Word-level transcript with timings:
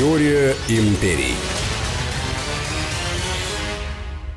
Теория 0.00 0.56
империй. 0.66 1.34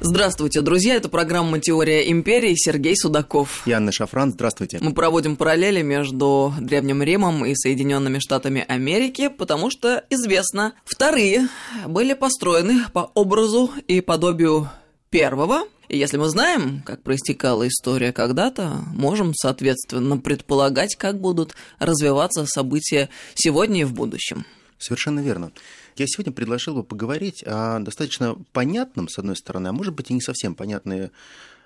Здравствуйте, 0.01 0.59
друзья. 0.59 0.95
Это 0.95 1.07
программа 1.07 1.59
«Теория 1.59 2.11
империи». 2.11 2.53
Сергей 2.57 2.97
Судаков. 2.97 3.65
И 3.65 3.71
Анна 3.71 3.93
Шафран. 3.93 4.33
Здравствуйте. 4.33 4.79
Мы 4.81 4.93
проводим 4.93 5.37
параллели 5.37 5.81
между 5.81 6.53
Древним 6.59 7.01
Римом 7.01 7.45
и 7.45 7.55
Соединенными 7.55 8.19
Штатами 8.19 8.65
Америки, 8.67 9.29
потому 9.29 9.71
что, 9.71 10.03
известно, 10.09 10.73
вторые 10.83 11.47
были 11.87 12.13
построены 12.13 12.83
по 12.91 13.09
образу 13.13 13.71
и 13.87 14.01
подобию 14.01 14.69
первого. 15.11 15.61
И 15.87 15.97
если 15.97 16.17
мы 16.17 16.27
знаем, 16.27 16.83
как 16.85 17.03
проистекала 17.03 17.65
история 17.69 18.11
когда-то, 18.11 18.83
можем, 18.93 19.33
соответственно, 19.33 20.17
предполагать, 20.17 20.97
как 20.97 21.21
будут 21.21 21.55
развиваться 21.79 22.45
события 22.47 23.07
сегодня 23.35 23.79
и 23.79 23.85
в 23.85 23.93
будущем. 23.93 24.45
Совершенно 24.83 25.21
верно. 25.21 25.51
Я 25.95 26.05
сегодня 26.07 26.33
предложил 26.33 26.75
бы 26.75 26.83
поговорить 26.83 27.43
о 27.45 27.79
достаточно 27.79 28.35
понятном, 28.51 29.07
с 29.07 29.17
одной 29.17 29.35
стороны, 29.37 29.69
а 29.69 29.71
может 29.71 29.93
быть 29.93 30.11
и 30.11 30.13
не 30.13 30.21
совсем 30.21 30.55
понятной 30.55 31.11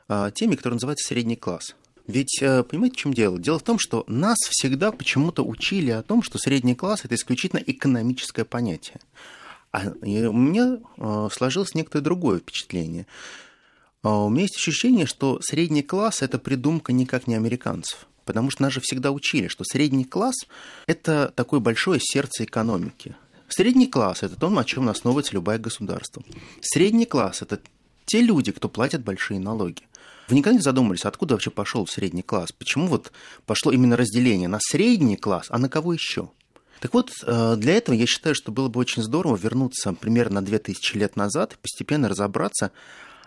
а, 0.08 0.32
теме, 0.32 0.56
которая 0.56 0.76
называется 0.76 1.08
средний 1.08 1.36
класс. 1.36 1.76
Ведь, 2.06 2.42
э, 2.42 2.64
понимаете, 2.64 2.96
в 2.96 3.00
чем 3.00 3.14
дело? 3.14 3.38
Дело 3.38 3.60
в 3.60 3.64
том, 3.64 3.78
что 3.80 4.06
нас 4.08 4.38
всегда 4.50 4.94
почему-то 4.94 5.44
учили 5.44 5.92
о 5.92 6.04
том, 6.04 6.24
что 6.24 6.38
средний 6.38 6.74
класс 6.74 7.04
это 7.04 7.16
исключительно 7.16 7.60
экономическое 7.60 8.46
понятие. 8.46 9.00
А 9.72 9.92
у 10.02 10.06
меня 10.06 10.78
э, 10.98 11.30
сложилось 11.32 11.76
некоторое 11.76 12.04
другое 12.04 12.40
впечатление. 12.40 13.08
А, 14.04 14.24
у 14.24 14.30
меня 14.30 14.44
есть 14.44 14.56
ощущение, 14.56 15.06
что 15.06 15.40
средний 15.42 15.84
класс 15.84 16.22
это 16.22 16.40
придумка 16.40 16.94
никак 16.94 17.28
не 17.28 17.36
американцев. 17.36 18.08
Потому 18.28 18.52
что 18.52 18.64
нас 18.64 18.74
же 18.74 18.82
всегда 18.82 19.12
учили, 19.12 19.48
что 19.48 19.64
средний 19.64 20.04
класс– 20.04 20.36
это 20.86 21.32
такое 21.34 21.62
большое 21.62 22.02
сердце 22.04 22.44
экономики. 22.44 23.16
Средний 23.48 23.88
класс– 23.88 24.20
это 24.22 24.36
то, 24.36 24.50
на 24.50 24.66
чем 24.66 24.90
основывается 24.90 25.34
любое 25.34 25.58
государство. 25.58 26.22
Средний 26.62 27.06
класс– 27.06 27.42
это 27.42 27.62
те 28.06 28.22
люди, 28.22 28.52
кто 28.52 28.68
платят 28.68 29.02
большие 29.02 29.40
налоги. 29.40 29.84
Вы 30.28 30.36
никогда 30.36 30.58
не 30.58 30.62
задумывались, 30.62 31.06
откуда 31.06 31.36
вообще 31.36 31.52
пошел 31.52 31.88
средний 31.88 32.22
класс? 32.22 32.52
Почему 32.52 32.88
вот 32.88 33.14
пошло 33.46 33.72
именно 33.72 33.96
разделение 33.96 34.50
на 34.50 34.60
средний 34.62 35.16
класс, 35.16 35.48
а 35.50 35.58
на 35.58 35.70
кого 35.70 35.94
еще? 35.94 36.30
Так 36.82 36.94
вот, 36.94 37.12
э, 37.26 37.56
для 37.56 37.76
этого 37.76 37.96
я 37.96 38.06
считаю, 38.06 38.36
что 38.36 38.52
было 38.52 38.68
бы 38.68 38.82
очень 38.82 39.04
здорово 39.04 39.38
вернуться 39.38 39.94
примерно 39.94 40.42
на 40.42 40.46
2000 40.46 40.98
лет 40.98 41.16
назад 41.16 41.54
и 41.54 41.58
постепенно 41.62 42.10
разобраться, 42.10 42.74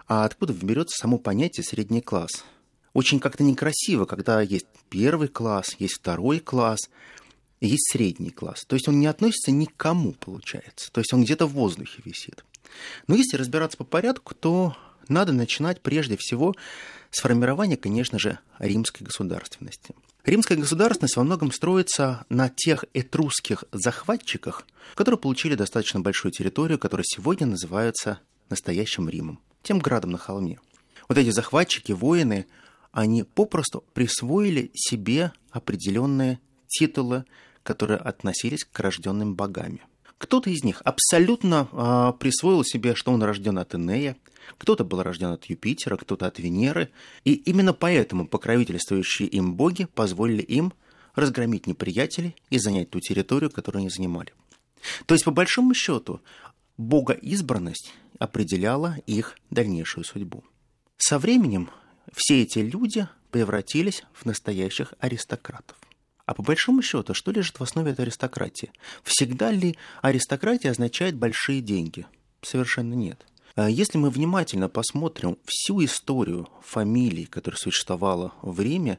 а 0.07 0.27
откуда 0.27 0.53
берется 0.53 0.99
само 1.01 1.17
понятие 1.17 1.65
средний 1.65 2.03
класс– 2.03 2.45
очень 2.93 3.21
как-то 3.21 3.43
некрасиво, 3.45 4.05
когда 4.05 4.41
есть 4.41 4.67
первый 4.89 5.29
класс, 5.29 5.77
есть 5.79 5.95
второй 5.95 6.41
класс, 6.41 6.81
есть 7.61 7.91
средний 7.93 8.31
класс. 8.31 8.65
То 8.67 8.75
есть 8.75 8.89
он 8.89 8.99
не 8.99 9.07
относится 9.07 9.51
ни 9.51 9.67
к 9.67 9.77
кому, 9.77 10.13
получается. 10.13 10.91
То 10.93 11.01
есть 11.01 11.13
он 11.13 11.25
где-то 11.25 11.47
в 11.47 11.53
воздухе 11.53 12.03
висит. 12.05 12.45
Но 13.07 13.15
если 13.15 13.37
разбираться 13.37 13.77
по 13.77 13.85
порядку, 13.85 14.35
то 14.35 14.77
надо 15.09 15.33
начинать 15.33 15.81
прежде 15.81 16.17
всего 16.17 16.55
с 17.11 17.21
формирования, 17.21 17.77
конечно 17.77 18.19
же, 18.19 18.39
римской 18.59 19.05
государственности. 19.05 19.95
Римская 20.25 20.59
государственность 20.59 21.17
во 21.17 21.25
многом 21.25 21.51
строится 21.51 22.25
на 22.29 22.49
тех 22.49 22.85
этрусских 22.93 23.65
захватчиках, 23.73 24.67
которые 24.95 25.19
получили 25.19 25.55
достаточно 25.55 26.01
большую 26.01 26.33
территорию, 26.33 26.79
которая 26.79 27.05
сегодня 27.07 27.47
называется 27.47 28.21
настоящим 28.51 29.09
Римом, 29.09 29.41
тем 29.63 29.79
градом 29.79 30.11
на 30.11 30.19
холме. 30.19 30.61
Вот 31.09 31.19
эти 31.19 31.31
захватчики, 31.31 31.93
воины, 31.93 32.47
они 32.93 33.23
попросту 33.23 33.85
присвоили 33.95 34.71
себе 34.75 35.33
определенные 35.51 36.41
титулы, 36.69 37.25
которые 37.63 37.99
относились 37.99 38.65
к 38.65 38.79
рожденным 38.81 39.35
богами. 39.35 39.83
Кто-то 40.19 40.51
из 40.51 40.65
них 40.65 40.83
абсолютно 40.85 41.69
э, 41.73 42.13
присвоил 42.19 42.63
себе, 42.65 42.95
что 42.95 43.13
он 43.13 43.23
рожден 43.23 43.59
от 43.59 43.75
Инея, 43.75 44.17
кто-то 44.59 44.85
был 44.85 45.03
рожден 45.03 45.29
от 45.29 45.47
Юпитера, 45.47 45.97
кто-то 45.97 46.27
от 46.27 46.39
Венеры, 46.39 46.91
и 47.25 47.35
именно 47.35 47.73
поэтому 47.73 48.27
покровительствующие 48.27 49.29
им 49.29 49.55
боги 49.55 49.87
позволили 49.87 50.43
им 50.43 50.73
разгромить 51.15 51.67
неприятелей 51.67 52.37
и 52.51 52.59
занять 52.59 52.91
ту 52.91 53.01
территорию, 53.01 53.51
которую 53.51 53.81
они 53.81 53.91
занимали. 53.91 54.33
То 55.07 55.15
есть, 55.15 55.25
по 55.25 55.31
большому 55.31 55.75
счету, 55.75 56.21
богоизбранность 56.77 57.93
определяла 58.19 58.97
их 59.07 59.37
дальнейшую 59.51 60.05
судьбу. 60.05 60.45
Со 60.97 61.19
временем 61.19 61.71
все 62.15 62.43
эти 62.43 62.59
люди 62.61 63.09
превратились 63.31 64.05
в 64.13 64.25
настоящих 64.27 64.95
аристократов. 65.01 65.77
А 66.27 66.35
по 66.35 66.43
большому 66.43 66.83
счету, 66.83 67.13
что 67.15 67.33
лежит 67.33 67.59
в 67.59 67.63
основе 67.63 67.93
этой 67.93 68.03
аристократии? 68.03 68.71
Всегда 69.03 69.51
ли 69.51 69.77
аристократия 70.01 70.71
означает 70.71 71.17
большие 71.17 71.61
деньги? 71.61 72.07
Совершенно 72.43 72.95
нет. 72.95 73.27
А 73.57 73.69
если 73.69 73.99
мы 73.99 74.11
внимательно 74.11 74.69
посмотрим 74.69 75.39
всю 75.45 75.85
историю 75.85 76.49
фамилий, 76.63 77.27
которая 77.27 77.59
существовала 77.59 78.33
в 78.43 78.61
Риме, 78.61 78.99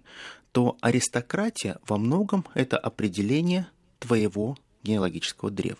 то 0.51 0.77
аристократия 0.81 1.79
во 1.87 1.97
многом 1.97 2.45
это 2.53 2.77
определение 2.77 3.67
твоего 3.99 4.57
генеалогического 4.83 5.51
древа. 5.51 5.79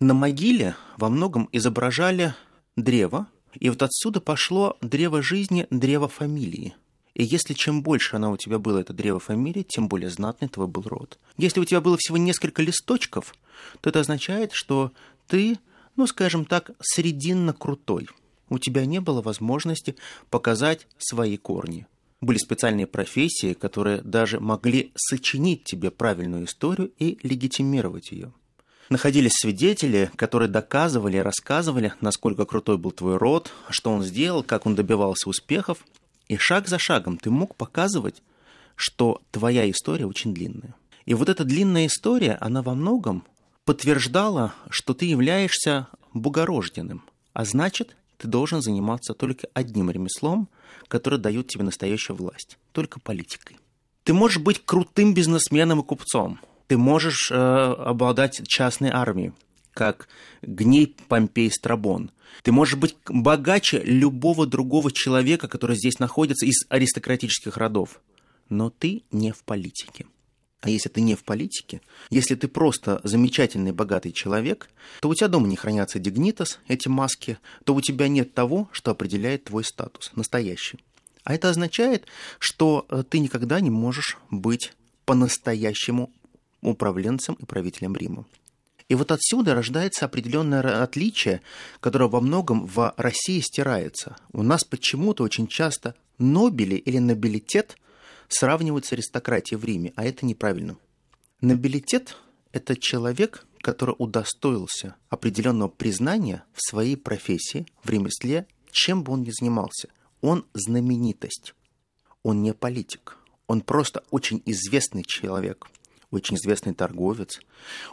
На 0.00 0.14
могиле 0.14 0.74
во 0.96 1.08
многом 1.08 1.48
изображали 1.52 2.34
древо, 2.76 3.28
и 3.54 3.68
вот 3.70 3.82
отсюда 3.82 4.20
пошло 4.20 4.76
древо 4.80 5.22
жизни, 5.22 5.66
древо 5.70 6.08
фамилии. 6.08 6.74
И 7.14 7.24
если 7.24 7.54
чем 7.54 7.82
больше 7.82 8.16
она 8.16 8.30
у 8.30 8.36
тебя 8.36 8.58
было, 8.58 8.78
это 8.78 8.92
древо 8.92 9.18
фамилии, 9.18 9.64
тем 9.64 9.88
более 9.88 10.10
знатный 10.10 10.48
твой 10.48 10.68
был 10.68 10.82
род. 10.82 11.18
Если 11.36 11.58
у 11.58 11.64
тебя 11.64 11.80
было 11.80 11.96
всего 11.98 12.16
несколько 12.16 12.62
листочков, 12.62 13.34
то 13.80 13.90
это 13.90 14.00
означает, 14.00 14.52
что 14.52 14.92
ты, 15.26 15.58
ну, 15.96 16.06
скажем 16.06 16.44
так, 16.44 16.70
срединно 16.80 17.52
крутой. 17.52 18.08
У 18.50 18.58
тебя 18.58 18.86
не 18.86 19.00
было 19.00 19.20
возможности 19.20 19.96
показать 20.30 20.86
свои 20.96 21.36
корни. 21.36 21.86
Были 22.20 22.38
специальные 22.38 22.86
профессии, 22.86 23.52
которые 23.52 24.00
даже 24.02 24.40
могли 24.40 24.92
сочинить 24.96 25.64
тебе 25.64 25.90
правильную 25.90 26.44
историю 26.44 26.92
и 26.98 27.18
легитимировать 27.22 28.10
ее 28.12 28.32
находились 28.88 29.32
свидетели, 29.34 30.10
которые 30.16 30.48
доказывали, 30.48 31.18
рассказывали, 31.18 31.94
насколько 32.00 32.44
крутой 32.44 32.78
был 32.78 32.92
твой 32.92 33.16
род, 33.16 33.52
что 33.70 33.90
он 33.90 34.02
сделал, 34.02 34.42
как 34.42 34.66
он 34.66 34.74
добивался 34.74 35.28
успехов. 35.28 35.78
И 36.28 36.36
шаг 36.36 36.68
за 36.68 36.78
шагом 36.78 37.18
ты 37.18 37.30
мог 37.30 37.56
показывать, 37.56 38.22
что 38.76 39.22
твоя 39.30 39.70
история 39.70 40.06
очень 40.06 40.34
длинная. 40.34 40.74
И 41.04 41.14
вот 41.14 41.28
эта 41.28 41.44
длинная 41.44 41.86
история, 41.86 42.36
она 42.40 42.62
во 42.62 42.74
многом 42.74 43.24
подтверждала, 43.64 44.54
что 44.70 44.94
ты 44.94 45.06
являешься 45.06 45.88
богорожденным, 46.12 47.02
а 47.32 47.44
значит, 47.44 47.96
ты 48.16 48.28
должен 48.28 48.62
заниматься 48.62 49.14
только 49.14 49.48
одним 49.54 49.90
ремеслом, 49.90 50.48
которое 50.88 51.18
дает 51.18 51.48
тебе 51.48 51.64
настоящую 51.64 52.16
власть, 52.16 52.58
только 52.72 53.00
политикой. 53.00 53.58
Ты 54.04 54.12
можешь 54.12 54.38
быть 54.38 54.64
крутым 54.64 55.14
бизнесменом 55.14 55.80
и 55.80 55.84
купцом, 55.84 56.40
ты 56.68 56.76
можешь 56.76 57.30
э, 57.30 57.34
обладать 57.34 58.46
частной 58.46 58.90
армией, 58.90 59.32
как 59.72 60.06
Гней 60.42 60.94
Помпей 61.08 61.50
Страбон. 61.50 62.12
Ты 62.42 62.52
можешь 62.52 62.76
быть 62.76 62.94
богаче 63.08 63.82
любого 63.82 64.46
другого 64.46 64.92
человека, 64.92 65.48
который 65.48 65.76
здесь 65.76 65.98
находится 65.98 66.46
из 66.46 66.66
аристократических 66.68 67.56
родов. 67.56 68.00
Но 68.50 68.70
ты 68.70 69.02
не 69.10 69.32
в 69.32 69.42
политике. 69.44 70.06
А 70.60 70.70
если 70.70 70.88
ты 70.88 71.00
не 71.00 71.14
в 71.14 71.24
политике, 71.24 71.80
если 72.10 72.34
ты 72.34 72.48
просто 72.48 73.00
замечательный 73.04 73.72
богатый 73.72 74.12
человек, 74.12 74.68
то 75.00 75.08
у 75.08 75.14
тебя 75.14 75.28
дома 75.28 75.46
не 75.46 75.56
хранятся 75.56 75.98
дигнитас, 75.98 76.58
эти 76.66 76.88
маски, 76.88 77.38
то 77.64 77.74
у 77.74 77.80
тебя 77.80 78.08
нет 78.08 78.34
того, 78.34 78.68
что 78.72 78.90
определяет 78.90 79.44
твой 79.44 79.64
статус, 79.64 80.10
настоящий. 80.16 80.80
А 81.22 81.34
это 81.34 81.48
означает, 81.48 82.06
что 82.38 82.86
э, 82.88 83.04
ты 83.08 83.20
никогда 83.20 83.60
не 83.60 83.70
можешь 83.70 84.18
быть 84.30 84.72
по-настоящему 85.04 86.10
управленцем 86.62 87.34
и 87.34 87.44
правителем 87.44 87.96
Рима. 87.96 88.26
И 88.88 88.94
вот 88.94 89.12
отсюда 89.12 89.54
рождается 89.54 90.06
определенное 90.06 90.82
отличие, 90.82 91.42
которое 91.80 92.08
во 92.08 92.20
многом 92.20 92.66
в 92.66 92.94
России 92.96 93.40
стирается. 93.40 94.16
У 94.32 94.42
нас 94.42 94.64
почему-то 94.64 95.24
очень 95.24 95.46
часто 95.46 95.94
нобели 96.18 96.76
или 96.76 96.98
нобилитет 96.98 97.76
сравнивают 98.28 98.86
с 98.86 98.92
аристократией 98.92 99.58
в 99.58 99.64
Риме, 99.64 99.92
а 99.96 100.04
это 100.04 100.24
неправильно. 100.24 100.76
Нобилитет– 101.42 102.16
это 102.52 102.76
человек, 102.76 103.46
который 103.60 103.94
удостоился 103.98 104.96
определенного 105.10 105.68
признания 105.68 106.44
в 106.54 106.62
своей 106.62 106.96
профессии, 106.96 107.66
в 107.82 107.90
ремесле, 107.90 108.46
чем 108.70 109.02
бы 109.02 109.12
он 109.12 109.22
ни 109.22 109.30
занимался. 109.30 109.88
Он 110.20 110.46
знаменитость, 110.54 111.54
он 112.22 112.42
не 112.42 112.54
политик, 112.54 113.18
он 113.46 113.60
просто 113.60 114.02
очень 114.10 114.42
известный 114.46 115.04
человек– 115.04 115.68
очень 116.10 116.36
известный 116.36 116.74
торговец, 116.74 117.40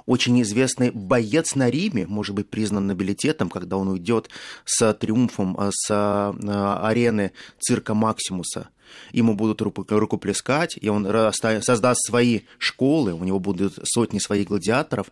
очень 0.06 0.42
известный 0.42 0.92
боец 0.92 1.56
на 1.56 1.70
Риме, 1.70 2.08
может 2.08 2.36
быть 2.36 2.50
признан 2.50 2.88
нобилитетом, 2.88 3.50
когда 3.50 3.78
он 3.78 3.90
уйдет 3.90 4.30
с 4.64 4.94
триумфом 4.94 5.58
э, 5.60 5.70
с 5.72 5.92
э, 5.92 6.80
арены 6.82 7.34
цирка 7.60 7.94
Максимуса. 7.94 8.70
Ему 9.12 9.36
будут 9.36 9.62
рукоплескать, 9.62 10.78
и 10.80 10.88
он 10.90 11.06
создаст 11.34 12.06
свои 12.06 12.42
школы, 12.60 13.14
у 13.14 13.24
него 13.24 13.40
будут 13.40 13.80
сотни 13.84 14.20
своих 14.20 14.48
гладиаторов, 14.48 15.12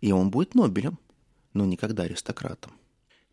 и 0.00 0.12
он 0.12 0.30
будет 0.30 0.54
Нобелем. 0.54 0.98
но 1.54 1.64
никогда 1.64 2.04
аристократом. 2.04 2.72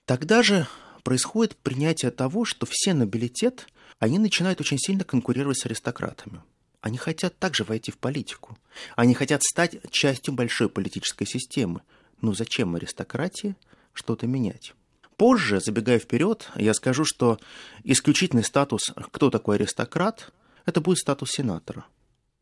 Тогда 0.05 0.41
же 0.41 0.67
происходит 1.03 1.55
принятие 1.57 2.11
того, 2.11 2.45
что 2.45 2.65
все 2.69 2.93
нобилитет, 2.93 3.67
они 3.99 4.19
начинают 4.19 4.59
очень 4.61 4.79
сильно 4.79 5.03
конкурировать 5.03 5.59
с 5.59 5.65
аристократами. 5.65 6.41
Они 6.83 6.97
хотят 6.97 7.39
также 7.39 7.63
войти 7.63 7.91
в 7.93 7.97
политику. 7.97 8.57
Они 8.97 9.13
хотят 9.13 9.41
стать 9.41 9.77
частью 9.89 10.33
большой 10.33 10.67
политической 10.67 11.25
системы. 11.25 11.81
Ну 12.19 12.33
зачем 12.33 12.75
аристократии 12.75 13.55
что-то 13.93 14.27
менять? 14.27 14.73
Позже, 15.15 15.61
забегая 15.61 15.97
вперед, 15.97 16.51
я 16.55 16.73
скажу, 16.73 17.05
что 17.05 17.39
исключительный 17.85 18.43
статус, 18.43 18.91
кто 19.13 19.29
такой 19.29 19.55
аристократ, 19.55 20.33
это 20.65 20.81
будет 20.81 20.97
статус 20.97 21.31
сенатора. 21.31 21.85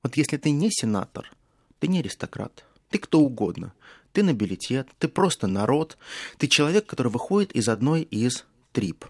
Вот 0.02 0.18
если 0.18 0.38
ты 0.38 0.50
не 0.50 0.72
сенатор, 0.72 1.32
ты 1.78 1.88
не 1.88 2.00
аристократ, 2.00 2.66
ты 2.90 2.98
кто 2.98 3.20
угодно. 3.20 3.74
Ты 4.12 4.24
нобилитет, 4.24 4.90
ты 4.98 5.08
просто 5.08 5.46
народ, 5.46 6.00
ты 6.40 6.48
человек, 6.48 6.88
который 6.88 7.12
выходит 7.12 7.52
из 7.52 7.70
одной 7.70 8.02
из 8.02 8.46
трип. 8.72 9.06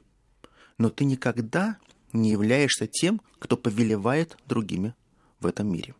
Но 0.77 0.89
ты 0.89 1.05
никогда 1.05 1.77
не 2.11 2.31
являешься 2.31 2.85
тем, 2.85 3.21
кто 3.39 3.55
повелевает 3.55 4.35
другими 4.45 4.93
в 5.41 5.45
этом 5.47 5.71
мире. 5.71 5.95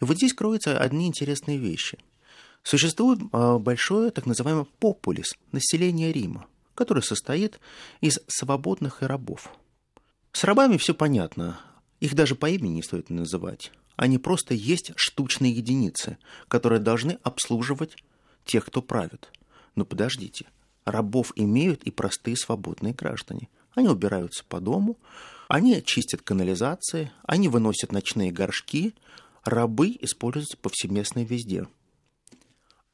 И 0.00 0.04
вот 0.04 0.16
здесь 0.16 0.32
кроются 0.32 0.78
одни 0.78 1.06
интересные 1.06 1.58
вещи. 1.58 1.98
Существует 2.62 3.20
а, 3.32 3.58
большое 3.58 4.10
так 4.10 4.26
называемое 4.26 4.66
популис, 4.78 5.34
население 5.52 6.12
Рима, 6.12 6.46
которое 6.74 7.02
состоит 7.02 7.60
из 8.00 8.20
свободных 8.26 9.02
и 9.02 9.06
рабов. 9.06 9.50
С 10.32 10.44
рабами 10.44 10.78
все 10.78 10.94
понятно, 10.94 11.60
их 12.00 12.14
даже 12.14 12.34
по 12.34 12.48
имени 12.48 12.74
не 12.74 12.82
стоит 12.82 13.10
называть. 13.10 13.70
Они 13.96 14.18
просто 14.18 14.54
есть 14.54 14.92
штучные 14.96 15.52
единицы, 15.52 16.18
которые 16.48 16.80
должны 16.80 17.18
обслуживать 17.22 17.96
тех, 18.44 18.66
кто 18.66 18.82
правит. 18.82 19.30
Но 19.76 19.84
подождите, 19.84 20.46
рабов 20.84 21.32
имеют 21.36 21.84
и 21.84 21.90
простые 21.90 22.36
свободные 22.36 22.94
граждане. 22.94 23.48
Они 23.74 23.88
убираются 23.88 24.44
по 24.44 24.60
дому, 24.60 24.98
они 25.48 25.82
чистят 25.82 26.22
канализации, 26.22 27.12
они 27.24 27.48
выносят 27.48 27.92
ночные 27.92 28.32
горшки, 28.32 28.94
рабы 29.44 29.96
используются 30.00 30.56
повсеместно 30.56 31.24
везде. 31.24 31.66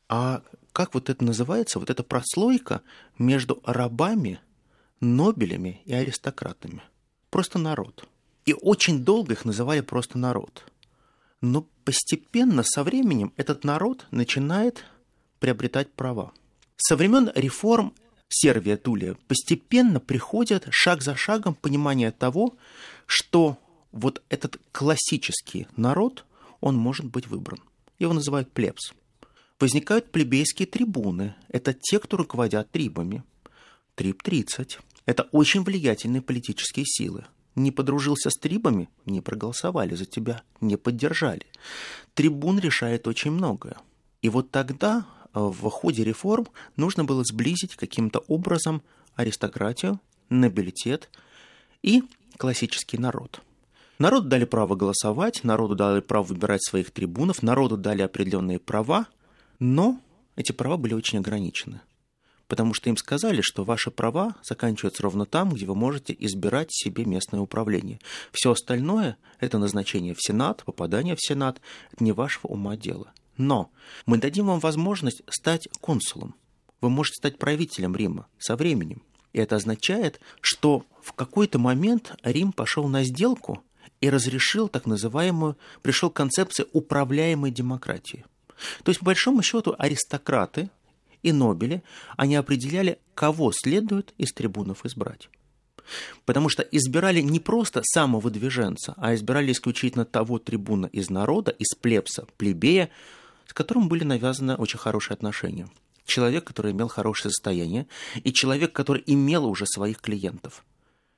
А 0.08 0.42
как 0.72 0.94
вот 0.94 1.10
это 1.10 1.24
называется, 1.24 1.78
вот 1.78 1.90
эта 1.90 2.02
прослойка 2.02 2.82
между 3.18 3.60
рабами, 3.64 4.40
нобелями 5.00 5.82
и 5.84 5.92
аристократами? 5.92 6.82
Просто 7.30 7.58
народ. 7.58 8.08
И 8.44 8.54
очень 8.54 9.04
долго 9.04 9.34
их 9.34 9.44
называли 9.44 9.80
просто 9.80 10.18
народ. 10.18 10.64
Но 11.40 11.66
постепенно, 11.84 12.62
со 12.64 12.82
временем, 12.82 13.32
этот 13.36 13.64
народ 13.64 14.06
начинает 14.10 14.84
приобретать 15.38 15.92
права. 15.92 16.32
Со 16.76 16.96
времен 16.96 17.30
реформ 17.34 17.94
Сервия 18.30 18.76
Тулия 18.76 19.16
постепенно 19.28 20.00
приходит 20.00 20.66
шаг 20.70 21.02
за 21.02 21.14
шагом 21.16 21.54
понимание 21.54 22.12
того, 22.12 22.56
что 23.06 23.58
вот 23.92 24.22
этот 24.30 24.58
классический 24.72 25.66
народ, 25.76 26.24
он 26.60 26.76
может 26.76 27.06
быть 27.06 27.26
выбран. 27.26 27.58
Его 27.98 28.14
называют 28.14 28.50
плебс. 28.50 28.94
Возникают 29.58 30.10
плебейские 30.10 30.66
трибуны. 30.66 31.34
Это 31.48 31.74
те, 31.74 31.98
кто 31.98 32.16
руководят 32.16 32.70
трибами. 32.70 33.24
Триб 33.96 34.22
30. 34.22 34.78
Это 35.04 35.24
очень 35.32 35.62
влиятельные 35.62 36.22
политические 36.22 36.86
силы 36.86 37.26
не 37.54 37.70
подружился 37.70 38.30
с 38.30 38.34
трибами, 38.34 38.88
не 39.06 39.20
проголосовали 39.20 39.94
за 39.94 40.04
тебя, 40.04 40.42
не 40.60 40.76
поддержали. 40.76 41.46
Трибун 42.14 42.58
решает 42.58 43.06
очень 43.06 43.30
многое. 43.30 43.76
И 44.22 44.28
вот 44.28 44.50
тогда 44.50 45.06
в 45.32 45.68
ходе 45.70 46.04
реформ 46.04 46.48
нужно 46.76 47.04
было 47.04 47.24
сблизить 47.24 47.76
каким-то 47.76 48.20
образом 48.20 48.82
аристократию, 49.14 50.00
нобилитет 50.28 51.10
и 51.82 52.02
классический 52.36 52.98
народ. 52.98 53.40
Народу 53.98 54.28
дали 54.28 54.44
право 54.44 54.76
голосовать, 54.76 55.44
народу 55.44 55.74
дали 55.74 56.00
право 56.00 56.24
выбирать 56.24 56.64
своих 56.64 56.90
трибунов, 56.90 57.42
народу 57.42 57.76
дали 57.76 58.02
определенные 58.02 58.58
права, 58.58 59.06
но 59.58 60.00
эти 60.36 60.52
права 60.52 60.76
были 60.78 60.94
очень 60.94 61.18
ограничены 61.18 61.80
потому 62.50 62.74
что 62.74 62.90
им 62.90 62.96
сказали, 62.96 63.42
что 63.42 63.62
ваши 63.62 63.92
права 63.92 64.34
заканчиваются 64.42 65.04
ровно 65.04 65.24
там, 65.24 65.50
где 65.50 65.66
вы 65.66 65.76
можете 65.76 66.14
избирать 66.18 66.66
себе 66.70 67.04
местное 67.04 67.38
управление. 67.40 68.00
Все 68.32 68.50
остальное– 68.50 69.16
это 69.38 69.58
назначение 69.58 70.14
в 70.14 70.18
Сенат, 70.20 70.64
попадание 70.64 71.14
в 71.14 71.22
Сенат– 71.24 71.60
это 71.92 72.02
не 72.02 72.10
вашего 72.10 72.48
ума 72.48 72.76
дело. 72.76 73.12
Но 73.40 73.70
мы 74.06 74.18
дадим 74.18 74.46
вам 74.46 74.60
возможность 74.60 75.22
стать 75.28 75.68
консулом. 75.80 76.34
Вы 76.80 76.90
можете 76.90 77.16
стать 77.16 77.38
правителем 77.38 77.96
Рима 77.96 78.26
со 78.38 78.56
временем. 78.56 79.02
И 79.32 79.38
это 79.38 79.56
означает, 79.56 80.20
что 80.40 80.84
в 81.02 81.12
какой-то 81.12 81.58
момент 81.58 82.14
Рим 82.22 82.52
пошел 82.52 82.88
на 82.88 83.04
сделку 83.04 83.62
и 84.00 84.10
разрешил 84.10 84.68
так 84.68 84.86
называемую, 84.86 85.56
пришел 85.82 86.10
к 86.10 86.16
концепции 86.16 86.66
управляемой 86.72 87.50
демократии. 87.50 88.24
То 88.82 88.90
есть, 88.90 89.00
по 89.00 89.06
большому 89.06 89.42
счету, 89.42 89.74
аристократы– 89.78 90.70
и 91.22 91.32
Нобели, 91.32 91.82
они 92.16 92.36
определяли, 92.36 92.98
кого 93.14 93.52
следует 93.52 94.14
из 94.18 94.32
трибунов 94.32 94.84
избрать. 94.84 95.28
Потому 96.24 96.48
что 96.48 96.62
избирали 96.62 97.20
не 97.20 97.40
просто 97.40 97.82
самого 97.84 98.30
движенца, 98.30 98.94
а 98.96 99.14
избирали 99.14 99.52
исключительно 99.52 100.04
того 100.04 100.38
трибуна 100.38 100.86
из 100.86 101.10
народа, 101.10 101.50
из 101.50 101.74
плебса, 101.74 102.24
плебея, 102.36 102.90
с 103.50 103.52
которым 103.52 103.88
были 103.88 104.04
навязаны 104.04 104.54
очень 104.54 104.78
хорошие 104.78 105.12
отношения. 105.12 105.68
Человек, 106.04 106.44
который 106.44 106.70
имел 106.70 106.86
хорошее 106.86 107.32
состояние, 107.32 107.88
и 108.22 108.32
человек, 108.32 108.72
который 108.72 109.02
имел 109.06 109.44
уже 109.44 109.66
своих 109.66 110.00
клиентов. 110.00 110.64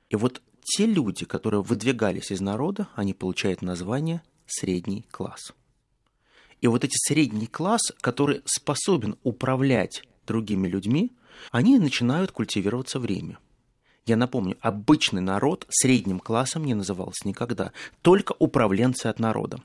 И 0.09 0.15
вот 0.15 0.41
те 0.63 0.87
люди, 0.87 1.25
которые 1.25 1.61
выдвигались 1.61 2.31
из 2.31 2.41
народа, 2.41 2.87
они 2.95 3.13
получают 3.13 3.61
название 3.61 4.23
средний 4.47 5.05
класс. 5.11 5.53
И 6.59 6.65
вот 6.65 6.83
эти 6.83 6.95
средний 7.07 7.45
класс, 7.45 7.91
который 8.01 8.41
способен 8.45 9.15
управлять 9.21 10.01
другими 10.25 10.67
людьми, 10.67 11.11
они 11.51 11.77
начинают 11.77 12.31
культивироваться 12.31 12.99
в 12.99 13.05
Риме. 13.05 13.37
Я 14.07 14.17
напомню, 14.17 14.57
обычный 14.59 15.21
народ 15.21 15.67
средним 15.69 16.19
классом 16.19 16.65
не 16.65 16.73
назывался 16.73 17.27
никогда, 17.27 17.73
только 18.01 18.33
управленцы 18.39 19.05
от 19.05 19.19
народа. 19.19 19.59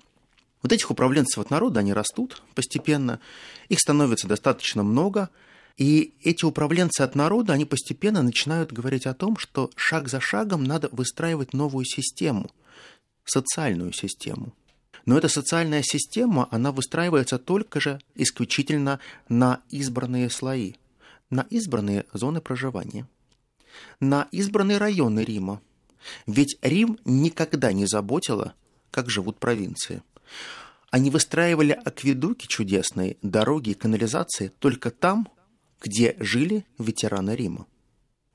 Вот 0.63 0.73
этих 0.73 0.91
управленцев 0.91 1.39
от 1.39 1.51
народа, 1.51 1.81
они 1.81 1.93
растут 1.93 2.43
постепенно, 2.55 3.21
их 3.69 3.79
становится 3.79 4.27
достаточно 4.27 4.83
много, 4.83 5.31
и 5.77 6.15
эти 6.23 6.45
управленцы 6.45 7.03
от 7.03 7.15
народа, 7.15 7.53
они 7.53 7.65
постепенно 7.65 8.23
начинают 8.23 8.73
говорить 8.73 9.07
о 9.07 9.15
том, 9.15 9.37
что 9.37 9.71
шаг 9.77 10.09
за 10.09 10.21
шагом 10.21 10.65
надо 10.65 10.89
выстраивать 10.91 11.53
новую 11.53 11.85
систему, 11.85 12.51
социальную 13.25 13.93
систему. 13.93 14.53
Но 15.07 15.17
эта 15.17 15.29
социальная 15.29 15.83
система, 15.83 16.49
она 16.51 16.73
выстраивается 16.73 17.39
только 17.39 17.81
же 17.81 18.01
исключительно 18.17 18.99
на 19.29 19.61
избранные 19.71 20.29
слои, 20.29 20.75
на 21.31 21.47
избранные 21.49 22.05
зоны 22.13 22.41
проживания, 22.41 23.07
на 24.01 24.27
избранные 24.33 24.79
районы 24.79 25.21
Рима. 25.21 25.61
Ведь 26.27 26.59
Рим 26.61 26.99
никогда 27.05 27.73
не 27.73 27.87
заботило, 27.87 28.55
как 28.91 29.09
живут 29.09 29.39
провинции. 29.39 30.03
Они 30.91 31.11
выстраивали 31.11 31.73
акведуки 31.73 32.47
чудесные, 32.47 33.19
дороги 33.23 33.71
и 33.71 33.75
канализации 33.75 34.53
только 34.59 34.91
там, 34.91 35.29
где 35.81 36.17
жили 36.19 36.65
ветераны 36.79 37.37
Рима. 37.37 37.67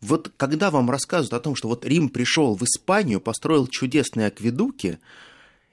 Вот 0.02 0.32
когда 0.36 0.70
вам 0.70 0.90
рассказывают 0.92 1.34
о 1.34 1.40
том, 1.40 1.56
что 1.56 1.70
вот 1.70 1.86
Рим 1.86 2.10
пришел 2.10 2.56
в 2.56 2.64
Испанию, 2.64 3.22
построил 3.22 3.68
чудесные 3.68 4.28
акведуки, 4.28 5.00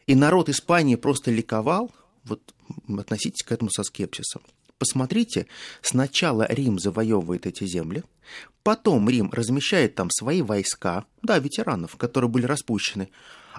и 0.06 0.14
народ 0.14 0.48
Испании 0.48 0.94
просто 0.94 1.30
ликовал, 1.30 1.90
вот 2.24 2.54
относитесь 2.88 3.44
к 3.44 3.52
этому 3.52 3.70
со 3.70 3.82
скепсисом. 3.82 4.42
Посмотрите, 4.78 5.46
сначала 5.82 6.46
Рим 6.48 6.78
завоевывает 6.78 7.46
эти 7.46 7.66
земли, 7.66 8.02
потом 8.62 9.10
Рим 9.10 9.30
размещает 9.30 9.94
там 9.94 10.10
свои 10.10 10.42
войска, 10.42 11.04
да, 11.22 11.38
ветеранов, 11.38 11.96
которые 11.96 12.30
были 12.30 12.46
распущены, 12.46 13.10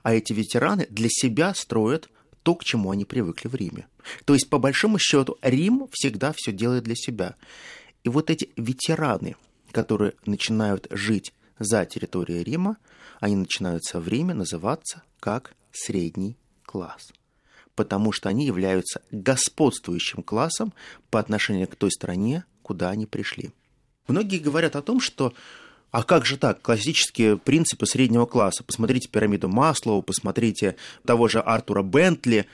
а 0.04 0.16
эти 0.16 0.34
ветераны 0.34 0.88
для 0.90 1.10
себя 1.12 1.54
строят 1.54 2.10
то, 2.44 2.56
к 2.56 2.64
чему 2.64 2.92
они 2.92 3.06
привыкли 3.06 3.48
в 3.48 3.56
Риме. 3.56 3.88
То 4.26 4.34
есть, 4.34 4.50
по 4.50 4.58
большому 4.58 5.00
счету, 5.00 5.38
Рим 5.42 5.88
всегда 5.92 6.34
все 6.36 6.52
делает 6.52 6.84
для 6.84 6.96
себя. 6.96 7.36
И 8.04 8.10
вот 8.10 8.30
эти 8.30 8.50
ветераны, 8.58 9.36
которые 9.72 10.14
начинают 10.26 10.88
жить 10.90 11.34
за 11.60 11.86
территорией 11.86 12.44
Рима, 12.44 12.78
они 13.20 13.36
начинают 13.36 13.84
со 13.84 14.00
времени 14.00 14.38
называться 14.38 15.04
как 15.20 15.54
средний 15.72 16.36
класс, 16.66 17.14
потому 17.76 18.12
что 18.12 18.30
они 18.30 18.46
являются 18.46 19.02
господствующим 19.12 20.24
классом 20.24 20.74
по 21.10 21.20
отношению 21.20 21.68
к 21.68 21.76
той 21.76 21.92
стране, 21.92 22.44
куда 22.64 22.90
они 22.90 23.06
пришли. 23.06 23.52
Многие 24.08 24.40
говорят 24.40 24.76
о 24.76 24.82
том, 24.82 25.00
что 25.00 25.34
а 25.92 26.04
как 26.04 26.26
же 26.26 26.38
так? 26.38 26.62
Классические 26.62 27.38
принципы 27.38 27.86
среднего 27.86 28.26
класса. 28.26 28.64
Посмотрите 28.64 29.10
пирамиду 29.10 29.50
Маслоу, 29.50 30.02
посмотрите 30.02 30.78
того 31.06 31.28
же 31.28 31.40
Артура 31.40 31.84
Бентли. 31.84 32.48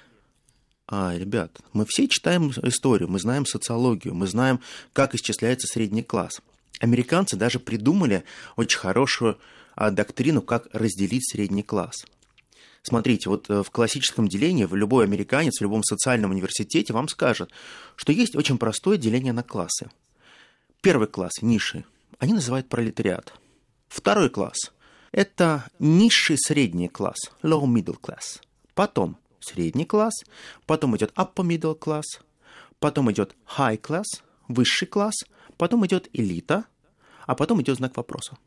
А, 0.87 1.15
ребят, 1.15 1.59
мы 1.73 1.85
все 1.87 2.07
читаем 2.07 2.51
историю, 2.63 3.09
мы 3.09 3.19
знаем 3.19 3.45
социологию, 3.45 4.15
мы 4.15 4.25
знаем, 4.25 4.59
как 4.93 5.13
исчисляется 5.13 5.67
средний 5.67 6.01
класс. 6.01 6.41
Американцы 6.79 7.35
даже 7.35 7.59
придумали 7.59 8.23
очень 8.55 8.79
хорошую 8.79 9.37
а, 9.75 9.91
доктрину, 9.91 10.41
как 10.41 10.67
разделить 10.73 11.29
средний 11.29 11.63
класс. 11.63 12.05
Смотрите, 12.81 13.29
вот 13.29 13.49
э, 13.49 13.63
в 13.63 13.69
классическом 13.69 14.29
делении 14.29 14.65
любой 14.71 15.03
американец 15.03 15.59
в 15.59 15.61
любом 15.61 15.83
социальном 15.83 16.31
университете 16.31 16.93
вам 16.93 17.09
скажет, 17.09 17.51
что 17.97 18.13
есть 18.13 18.35
очень 18.35 18.57
простое 18.57 18.97
деление 18.97 19.33
на 19.33 19.43
классы. 19.43 19.89
Первый 20.81 21.09
класс, 21.09 21.41
ниши, 21.41 21.83
они 22.19 22.33
называют 22.33 22.69
пролетариат. 22.69 23.33
Второй 23.87 24.29
класс– 24.29 24.71
это 25.11 25.65
низший 25.79 26.37
средний 26.37 26.87
класс, 26.87 27.17
low 27.43 27.63
middle 27.63 27.99
class. 27.99 28.41
Потом 28.73 29.17
средний 29.39 29.85
класс, 29.85 30.13
потом 30.65 30.95
идет 30.97 31.11
upper 31.15 31.45
middle 31.45 31.77
class, 31.77 32.03
потом 32.79 33.11
идет 33.11 33.35
high 33.57 33.79
class, 33.79 34.05
высший 34.47 34.87
класс, 34.87 35.15
потом 35.57 35.85
идет 35.85 36.09
элита, 36.13 36.65
а 37.25 37.35
потом 37.35 37.61
идет 37.61 37.77
знак 37.77 37.97
вопроса. 37.97 38.37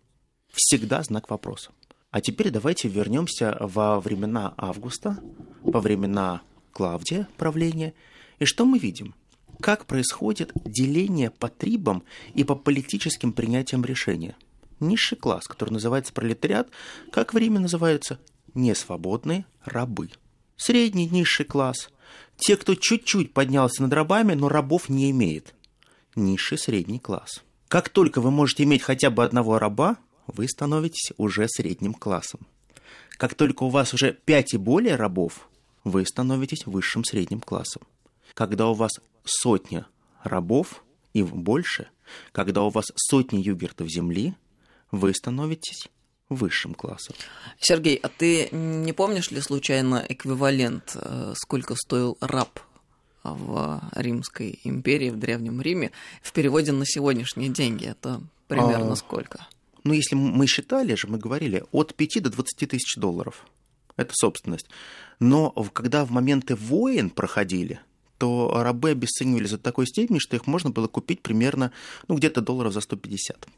Всегда 0.52 1.02
знак 1.02 1.30
вопроса. 1.30 1.70
А 2.10 2.20
теперь 2.20 2.50
давайте 2.50 2.88
вернемся 2.88 3.56
во 3.60 4.00
времена 4.00 4.52
Августа, 4.56 5.18
во 5.62 5.80
времена 5.80 6.42
Клавдия 6.72 7.28
правления. 7.36 7.94
И 8.40 8.44
что 8.44 8.64
мы 8.64 8.78
видим? 8.78 9.14
Как 9.60 9.86
происходит 9.86 10.52
деление 10.64 11.30
по 11.30 11.48
трибам 11.48 12.02
и 12.34 12.44
по 12.44 12.54
политическим 12.54 13.32
принятиям 13.32 13.84
решения? 13.84 14.36
Низший 14.80 15.18
класс, 15.18 15.46
который 15.46 15.70
называется 15.70 16.12
пролетариат, 16.12 16.70
как 17.12 17.34
время 17.34 17.60
называются 17.60 18.18
несвободные 18.54 19.44
рабы. 19.64 20.10
Средний 20.56 21.06
низший 21.06 21.44
класс– 21.44 21.90
те, 22.40 22.56
кто 22.56 22.74
чуть-чуть 22.74 23.34
поднялся 23.34 23.82
над 23.82 23.92
рабами, 23.92 24.32
но 24.32 24.48
рабов 24.48 24.88
не 24.88 25.10
имеет. 25.10 25.54
Низший 26.16 26.56
средний 26.56 26.98
класс. 26.98 27.42
Как 27.68 27.90
только 27.90 28.22
вы 28.22 28.30
можете 28.30 28.62
иметь 28.64 28.82
хотя 28.82 29.10
бы 29.10 29.22
одного 29.22 29.58
раба, 29.58 29.98
вы 30.26 30.48
становитесь 30.48 31.12
уже 31.18 31.46
средним 31.48 31.92
классом. 31.92 32.40
Как 33.10 33.34
только 33.34 33.64
у 33.64 33.68
вас 33.68 33.92
уже 33.92 34.14
5 34.14 34.54
и 34.54 34.56
более 34.56 34.96
рабов, 34.96 35.48
вы 35.84 36.06
становитесь 36.06 36.64
высшим 36.64 37.04
средним 37.04 37.40
классом. 37.40 37.82
Когда 38.40 38.68
у 38.68 38.72
вас 38.72 38.92
сотня 39.22 39.86
рабов 40.22 40.82
и 41.12 41.22
больше, 41.22 41.88
когда 42.32 42.62
у 42.62 42.70
вас 42.70 42.86
сотни 42.96 43.36
югертов 43.36 43.90
земли, 43.90 44.34
вы 44.90 45.12
становитесь 45.12 45.88
высшим 46.30 46.72
классом. 46.72 47.14
Сергей, 47.58 47.96
а 47.96 48.08
ты 48.08 48.48
не 48.50 48.94
помнишь 48.94 49.30
ли 49.30 49.42
случайно 49.42 50.02
эквивалент, 50.08 50.92
э, 50.94 51.34
сколько 51.36 51.74
стоил 51.74 52.16
раб 52.22 52.60
в 53.24 53.82
Римской 53.92 54.58
империи, 54.64 55.10
в 55.10 55.18
Древнем 55.18 55.60
Риме, 55.60 55.90
в 56.22 56.32
переводе 56.32 56.72
на 56.72 56.86
сегодняшние 56.86 57.50
деньги? 57.50 57.88
Это 57.88 58.22
примерно 58.48 58.92
а, 58.92 58.96
сколько? 58.96 59.46
Ну, 59.84 59.92
если 59.92 60.14
мы 60.14 60.46
считали 60.46 60.94
же, 60.94 61.08
мы 61.08 61.18
говорили, 61.18 61.64
от 61.72 61.94
5 61.94 62.22
до 62.22 62.30
20 62.30 62.70
тысяч 62.70 62.96
долларов. 62.96 63.44
Это 63.98 64.12
собственность. 64.14 64.70
Но 65.18 65.50
когда 65.74 66.06
в 66.06 66.10
моменты 66.10 66.56
войн 66.56 67.10
проходили, 67.10 67.80
то 68.20 68.52
рабы 68.54 68.90
обесценивались 68.90 69.52
до 69.52 69.58
такой 69.58 69.86
степени, 69.86 70.18
что 70.18 70.36
их 70.36 70.46
можно 70.46 70.68
было 70.68 70.86
купить 70.88 71.22
примерно, 71.22 71.72
ну, 72.06 72.16
где-то 72.16 72.42
долларов 72.42 72.74
за 72.74 72.82
150. 72.82 73.48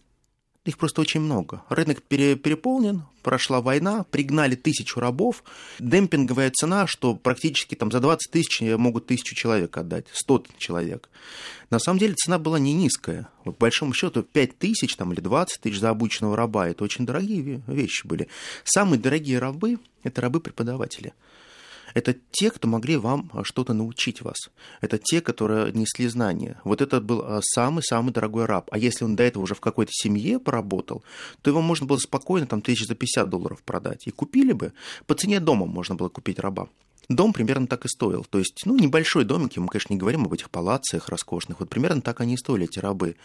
Их 0.65 0.79
просто 0.79 1.01
очень 1.01 1.21
много. 1.21 1.65
Рынок 1.69 2.01
пере, 2.05 2.37
переполнен, 2.37 3.03
прошла 3.25 3.61
война, 3.61 4.07
пригнали 4.13 4.55
тысячу 4.55 5.01
рабов. 5.01 5.43
Демпинговая 5.81 6.53
цена, 6.53 6.87
что 6.87 7.17
практически 7.17 7.75
там 7.75 7.91
за 7.91 7.99
20 7.99 8.31
тысяч 8.31 8.61
могут 8.61 9.07
тысячу 9.07 9.35
человек 9.35 9.77
отдать, 9.77 10.07
100 10.13 10.45
человек. 10.59 11.11
На 11.71 11.81
самом 11.81 11.99
деле 11.99 12.15
цена 12.15 12.39
была 12.39 12.61
не 12.61 12.73
низкая. 12.73 13.29
По 13.45 13.51
большому 13.51 13.93
счету 13.95 14.23
5 14.23 14.59
тысяч 14.59 14.95
там, 14.95 15.13
или 15.13 15.21
20 15.21 15.61
тысяч 15.61 15.81
за 15.81 15.91
обученного 15.91 16.37
раба– 16.37 16.69
это 16.69 16.85
очень 16.85 17.05
дорогие 17.05 17.65
вещи 17.67 18.07
были. 18.07 18.29
Самые 18.63 19.01
дорогие 19.01 19.41
рабы– 19.41 19.81
это 20.05 20.21
рабы-преподаватели. 20.21 21.15
Это 21.95 22.15
те, 22.31 22.51
кто 22.51 22.69
могли 22.69 22.97
вам 22.97 23.31
а, 23.33 23.45
что-то 23.45 23.73
научить 23.73 24.23
вас. 24.23 24.51
Это 24.81 24.99
те, 24.99 25.21
которые 25.21 25.73
несли 25.73 26.09
знания. 26.09 26.61
Вот 26.65 26.81
это 26.81 27.01
был 27.01 27.23
а, 27.23 27.41
самый-самый 27.43 28.13
дорогой 28.13 28.47
раб. 28.47 28.69
А 28.71 28.79
если 28.79 29.05
он 29.05 29.17
до 29.17 29.23
этого 29.23 29.43
уже 29.43 29.55
в 29.55 29.61
какой-то 29.61 29.93
семье 29.93 30.39
поработал, 30.39 31.03
то 31.43 31.51
его 31.51 31.61
можно 31.61 31.87
было 31.87 31.99
спокойно 31.99 32.47
там 32.47 32.63
тысяч 32.63 32.87
за 32.87 32.95
50 32.95 33.29
долларов 33.29 33.63
продать. 33.63 34.07
И 34.07 34.11
купили 34.11 34.53
бы. 34.53 34.73
По 35.07 35.15
цене 35.15 35.41
дома 35.41 35.67
можно 35.67 35.95
было 35.95 36.09
купить 36.09 36.39
раба. 36.39 36.69
Дом 37.09 37.33
примерно 37.33 37.67
так 37.67 37.85
и 37.85 37.89
стоил. 37.89 38.25
То 38.25 38.39
есть, 38.39 38.63
ну, 38.65 38.77
небольшой 38.77 39.25
домик, 39.25 39.57
мы, 39.57 39.69
конечно, 39.69 39.93
не 39.93 39.99
говорим 39.99 40.25
об 40.25 40.33
этих 40.33 40.51
палациях 40.51 41.09
роскошных. 41.09 41.61
Вот 41.61 41.69
примерно 41.69 42.01
так 42.01 42.21
они 42.21 42.35
и 42.35 42.37
стоили, 42.37 42.65
эти 42.65 42.79
рабы. 42.79 43.17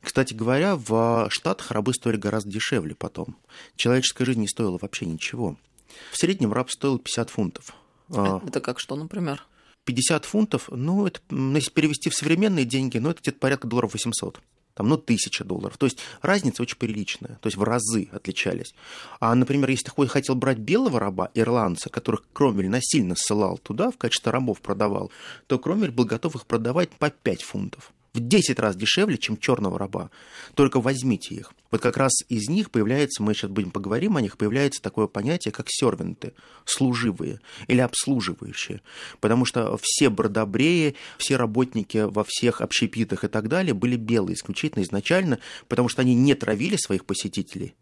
Кстати 0.00 0.34
говоря, 0.34 0.76
в 0.76 1.28
Штатах 1.30 1.70
рабы 1.70 1.94
стоили 1.94 2.18
гораздо 2.18 2.50
дешевле 2.50 2.94
потом. 2.94 3.36
Человеческая 3.76 4.26
жизнь 4.26 4.40
не 4.40 4.48
стоила 4.48 4.78
вообще 4.80 5.06
ничего. 5.06 5.56
В 6.10 6.18
среднем 6.18 6.52
раб 6.52 6.70
стоил 6.70 6.98
50 6.98 7.30
фунтов. 7.30 7.74
А. 8.10 8.40
Это 8.46 8.60
как 8.60 8.80
что, 8.80 8.96
например? 8.96 9.44
50 9.84 10.24
фунтов, 10.24 10.68
ну, 10.70 11.06
это, 11.06 11.20
если 11.30 11.70
перевести 11.70 12.10
в 12.10 12.14
современные 12.14 12.64
деньги, 12.64 12.98
ну, 12.98 13.10
это 13.10 13.20
где-то 13.20 13.38
порядка 13.38 13.66
долларов 13.66 13.92
800 13.92 14.40
там, 14.74 14.88
ну, 14.88 14.96
тысяча 14.96 15.44
долларов. 15.44 15.78
То 15.78 15.86
есть 15.86 15.98
разница 16.20 16.62
очень 16.62 16.76
приличная, 16.76 17.38
то 17.40 17.46
есть 17.46 17.56
в 17.56 17.62
разы 17.62 18.08
отличались. 18.12 18.74
А, 19.20 19.34
например, 19.34 19.70
если 19.70 19.88
ты 19.88 20.06
хотел 20.08 20.34
брать 20.34 20.58
белого 20.58 20.98
раба, 21.00 21.30
ирландца, 21.34 21.90
которых 21.90 22.24
Кромвель 22.32 22.68
насильно 22.68 23.14
ссылал 23.16 23.58
туда, 23.58 23.90
в 23.90 23.96
качестве 23.96 24.32
рабов 24.32 24.60
продавал, 24.60 25.10
то 25.46 25.58
Кромвель 25.58 25.92
был 25.92 26.04
готов 26.04 26.34
их 26.34 26.46
продавать 26.46 26.90
по 26.90 27.10
5 27.10 27.42
фунтов 27.42 27.92
в 28.14 28.20
10 28.20 28.58
раз 28.60 28.76
дешевле, 28.76 29.18
чем 29.18 29.36
черного 29.36 29.78
раба. 29.78 30.10
Только 30.54 30.80
возьмите 30.80 31.34
их. 31.34 31.52
Вот 31.70 31.80
как 31.80 31.96
раз 31.96 32.12
из 32.28 32.48
них 32.48 32.70
появляется, 32.70 33.22
мы 33.22 33.34
сейчас 33.34 33.50
будем 33.50 33.72
поговорим 33.72 34.16
о 34.16 34.20
них, 34.20 34.38
появляется 34.38 34.80
такое 34.80 35.08
понятие, 35.08 35.52
как 35.52 35.66
сервенты, 35.68 36.32
служивые 36.64 37.40
или 37.66 37.80
обслуживающие. 37.80 38.80
Потому 39.20 39.44
что 39.44 39.76
все 39.82 40.08
бродобреи, 40.08 40.94
все 41.18 41.36
работники 41.36 41.98
во 41.98 42.24
всех 42.24 42.60
общепитах 42.60 43.24
и 43.24 43.28
так 43.28 43.48
далее 43.48 43.74
были 43.74 43.96
белые 43.96 44.36
исключительно 44.36 44.84
изначально, 44.84 45.40
потому 45.68 45.88
что 45.88 46.02
они 46.02 46.14
не 46.14 46.34
травили 46.34 46.76
своих 46.76 47.04
посетителей, 47.04 47.74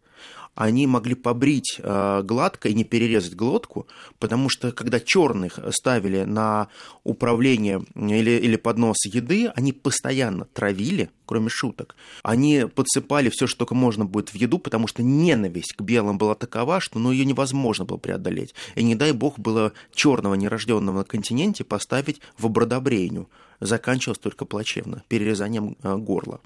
они 0.55 0.85
могли 0.85 1.15
побрить 1.15 1.79
э, 1.79 2.21
гладко 2.23 2.69
и 2.69 2.73
не 2.73 2.83
перерезать 2.83 3.35
глотку, 3.35 3.87
потому 4.19 4.49
что 4.49 4.71
когда 4.71 4.99
черных 4.99 5.59
ставили 5.71 6.23
на 6.23 6.67
управление 7.03 7.83
или, 7.95 8.31
или 8.31 8.55
поднос 8.55 9.05
еды, 9.05 9.51
они 9.55 9.73
постоянно 9.73 10.45
травили, 10.45 11.09
кроме 11.25 11.49
шуток. 11.49 11.95
Они 12.21 12.65
подсыпали 12.73 13.29
все, 13.29 13.47
что 13.47 13.59
только 13.59 13.73
можно 13.73 14.05
будет 14.05 14.29
в 14.29 14.35
еду, 14.35 14.59
потому 14.59 14.87
что 14.87 15.01
ненависть 15.01 15.73
к 15.73 15.81
белым 15.81 16.17
была 16.17 16.35
такова, 16.35 16.79
что 16.79 16.99
ну, 16.99 17.11
ее 17.11 17.25
невозможно 17.25 17.85
было 17.85 17.97
преодолеть. 17.97 18.53
И 18.75 18.83
не 18.83 18.95
дай 18.95 19.11
бог 19.11 19.39
было 19.39 19.73
черного 19.93 20.35
нерожденного 20.35 20.99
на 20.99 21.03
континенте 21.03 21.63
поставить 21.63 22.21
в 22.37 22.45
обродобрейню. 22.45 23.27
Заканчивалось 23.59 24.19
только 24.19 24.45
плачевно, 24.45 25.03
перерезанием 25.07 25.77
э, 25.81 25.95
горла. 25.95 26.41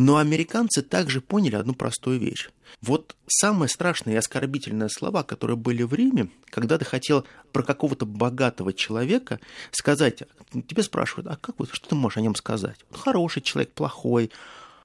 Но 0.00 0.16
американцы 0.16 0.80
также 0.80 1.20
поняли 1.20 1.56
одну 1.56 1.74
простую 1.74 2.18
вещь. 2.18 2.48
Вот 2.80 3.16
самые 3.26 3.68
страшные 3.68 4.14
и 4.14 4.16
оскорбительные 4.16 4.88
слова, 4.88 5.24
которые 5.24 5.58
были 5.58 5.82
в 5.82 5.92
Риме, 5.92 6.30
когда 6.46 6.78
ты 6.78 6.86
хотел 6.86 7.26
про 7.52 7.62
какого-то 7.62 8.06
богатого 8.06 8.72
человека 8.72 9.40
сказать, 9.72 10.22
тебе 10.66 10.82
спрашивают, 10.82 11.26
а 11.26 11.36
как 11.36 11.58
вот, 11.58 11.68
что 11.70 11.86
ты 11.86 11.96
можешь 11.96 12.16
о 12.16 12.22
нем 12.22 12.34
сказать? 12.34 12.78
Хороший 12.90 13.42
человек, 13.42 13.74
плохой. 13.74 14.30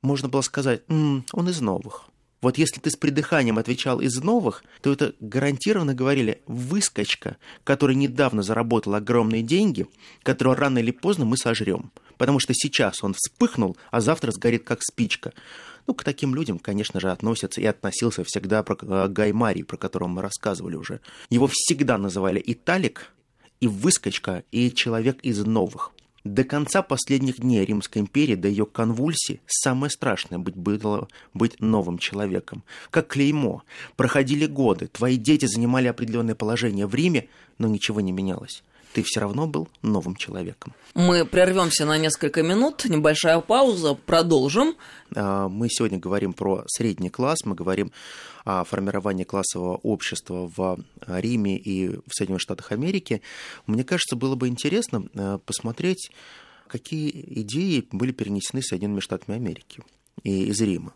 Можно 0.01 0.27
было 0.27 0.41
сказать, 0.41 0.81
М, 0.89 1.23
он 1.31 1.47
из 1.47 1.61
новых. 1.61 2.09
Вот 2.41 2.57
если 2.57 2.81
ты 2.81 2.91
с 2.91 2.97
придыханием 2.97 3.57
отвечал 3.57 4.01
из 4.01 4.21
новых, 4.21 4.65
то 4.81 4.91
это 4.91 5.15
гарантированно 5.21 5.93
говорили 5.93 6.41
выскочка, 6.45 7.37
который 7.63 7.95
недавно 7.95 8.43
заработал 8.43 8.95
огромные 8.95 9.43
деньги, 9.43 9.87
которого 10.23 10.57
рано 10.57 10.79
или 10.79 10.91
поздно 10.91 11.23
мы 11.23 11.37
сожрем. 11.37 11.93
Потому 12.17 12.39
что 12.39 12.53
сейчас 12.53 13.03
он 13.03 13.13
вспыхнул, 13.13 13.77
а 13.91 14.01
завтра 14.01 14.31
сгорит 14.31 14.63
как 14.63 14.81
спичка. 14.81 15.33
Ну, 15.87 15.93
к 15.93 16.03
таким 16.03 16.33
людям, 16.33 16.57
конечно 16.59 16.99
же, 16.99 17.11
относятся 17.11 17.61
и 17.61 17.65
относился 17.65 18.23
всегда 18.23 18.63
про, 18.63 18.77
э, 18.81 19.07
Гай 19.07 19.33
Марий, 19.33 19.63
про 19.63 19.77
которого 19.77 20.07
мы 20.07 20.21
рассказывали 20.21 20.75
уже. 20.75 20.99
Его 21.29 21.47
всегда 21.51 21.97
называли 21.97 22.41
Италик, 22.43 23.11
и 23.61 23.67
выскочка, 23.67 24.43
и 24.51 24.71
человек 24.71 25.19
из 25.21 25.45
новых. 25.45 25.91
До 26.23 26.43
конца 26.43 26.81
последних 26.81 27.39
дней 27.39 27.63
Римской 27.63 28.01
империи, 28.01 28.33
до 28.33 28.47
ее 28.47 28.65
конвульсии, 28.65 29.41
самое 29.45 29.91
страшное 29.91 30.39
быть, 30.39 30.55
было 30.55 31.07
быть 31.35 31.59
новым 31.59 31.99
человеком. 31.99 32.63
Как 32.89 33.07
клеймо. 33.07 33.61
Проходили 33.95 34.47
годы, 34.47 34.87
твои 34.87 35.17
дети 35.17 35.45
занимали 35.45 35.87
определенное 35.87 36.33
положение 36.33 36.87
в 36.87 36.95
Риме, 36.95 37.27
но 37.59 37.67
ничего 37.67 38.01
не 38.01 38.11
менялось. 38.11 38.63
Ты 38.95 39.03
все 39.03 39.19
равно 39.19 39.45
был 39.45 39.67
новым 39.81 40.15
человеком. 40.15 40.73
Мы 40.93 41.25
прервемся 41.25 41.85
на 41.85 41.97
несколько 41.97 42.43
минут, 42.43 42.85
небольшая 42.85 43.41
пауза, 43.41 43.93
продолжим. 43.93 44.75
А, 45.13 45.49
мы 45.49 45.67
сегодня 45.69 45.99
говорим 45.99 46.31
про 46.31 46.63
средний 46.67 47.09
класс, 47.09 47.39
мы 47.43 47.55
говорим 47.55 47.91
о 48.45 48.63
формировании 48.63 49.25
классового 49.25 49.75
общества 49.75 50.49
в 50.55 50.79
Риме 51.05 51.57
и 51.57 51.89
в 51.89 52.11
Соединенных 52.13 52.41
Штатах 52.41 52.71
Америки. 52.71 53.21
Мне 53.67 53.83
кажется, 53.83 54.15
было 54.15 54.35
бы 54.35 54.47
интересно 54.47 55.03
а, 55.13 55.39
посмотреть, 55.39 56.09
какие 56.67 57.41
идеи 57.41 57.85
были 57.91 58.13
перенесены 58.13 58.61
Соединенными 58.61 59.01
Штатами 59.01 59.35
Америки 59.35 59.83
и 60.23 60.45
из 60.45 60.59
Рима. 60.61 60.93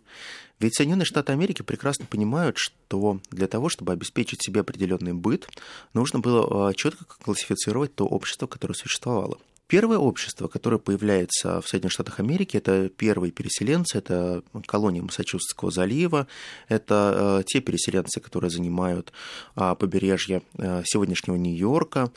Ведь 0.60 0.76
Соединенные 0.76 1.06
Штаты 1.06 1.32
Америки 1.32 1.62
прекрасно 1.62 2.06
понимают, 2.06 2.58
что 2.58 3.22
для 3.32 3.48
того, 3.48 3.70
чтобы 3.70 3.94
обеспечить 3.94 4.44
себе 4.44 4.62
определенный 4.62 5.14
быт, 5.14 5.48
нужно 5.94 6.20
было 6.20 6.70
а, 6.70 6.74
четко 6.74 7.06
классифицировать 7.06 7.96
то 7.96 8.06
общество, 8.06 8.46
которое 8.46 8.74
существовало. 8.74 9.38
Первое 9.68 10.00
общество, 10.00 10.48
которое 10.48 10.80
появляется 10.80 11.62
в 11.62 11.68
Соединенных 11.70 11.94
Штатах 11.94 12.20
Америки, 12.20 12.58
это 12.58 12.90
первые 12.90 13.32
переселенцы, 13.32 14.00
это 14.00 14.44
колония 14.66 15.02
Массачусетского 15.02 15.72
залива, 15.72 16.28
это 16.68 17.40
а, 17.40 17.44
те 17.44 17.62
переселенцы, 17.62 18.20
которые 18.20 18.52
занимают 18.52 19.14
а, 19.56 19.76
побережье 19.76 20.42
сегодняшнего 20.58 21.38
Нью-Йорка. 21.38 22.12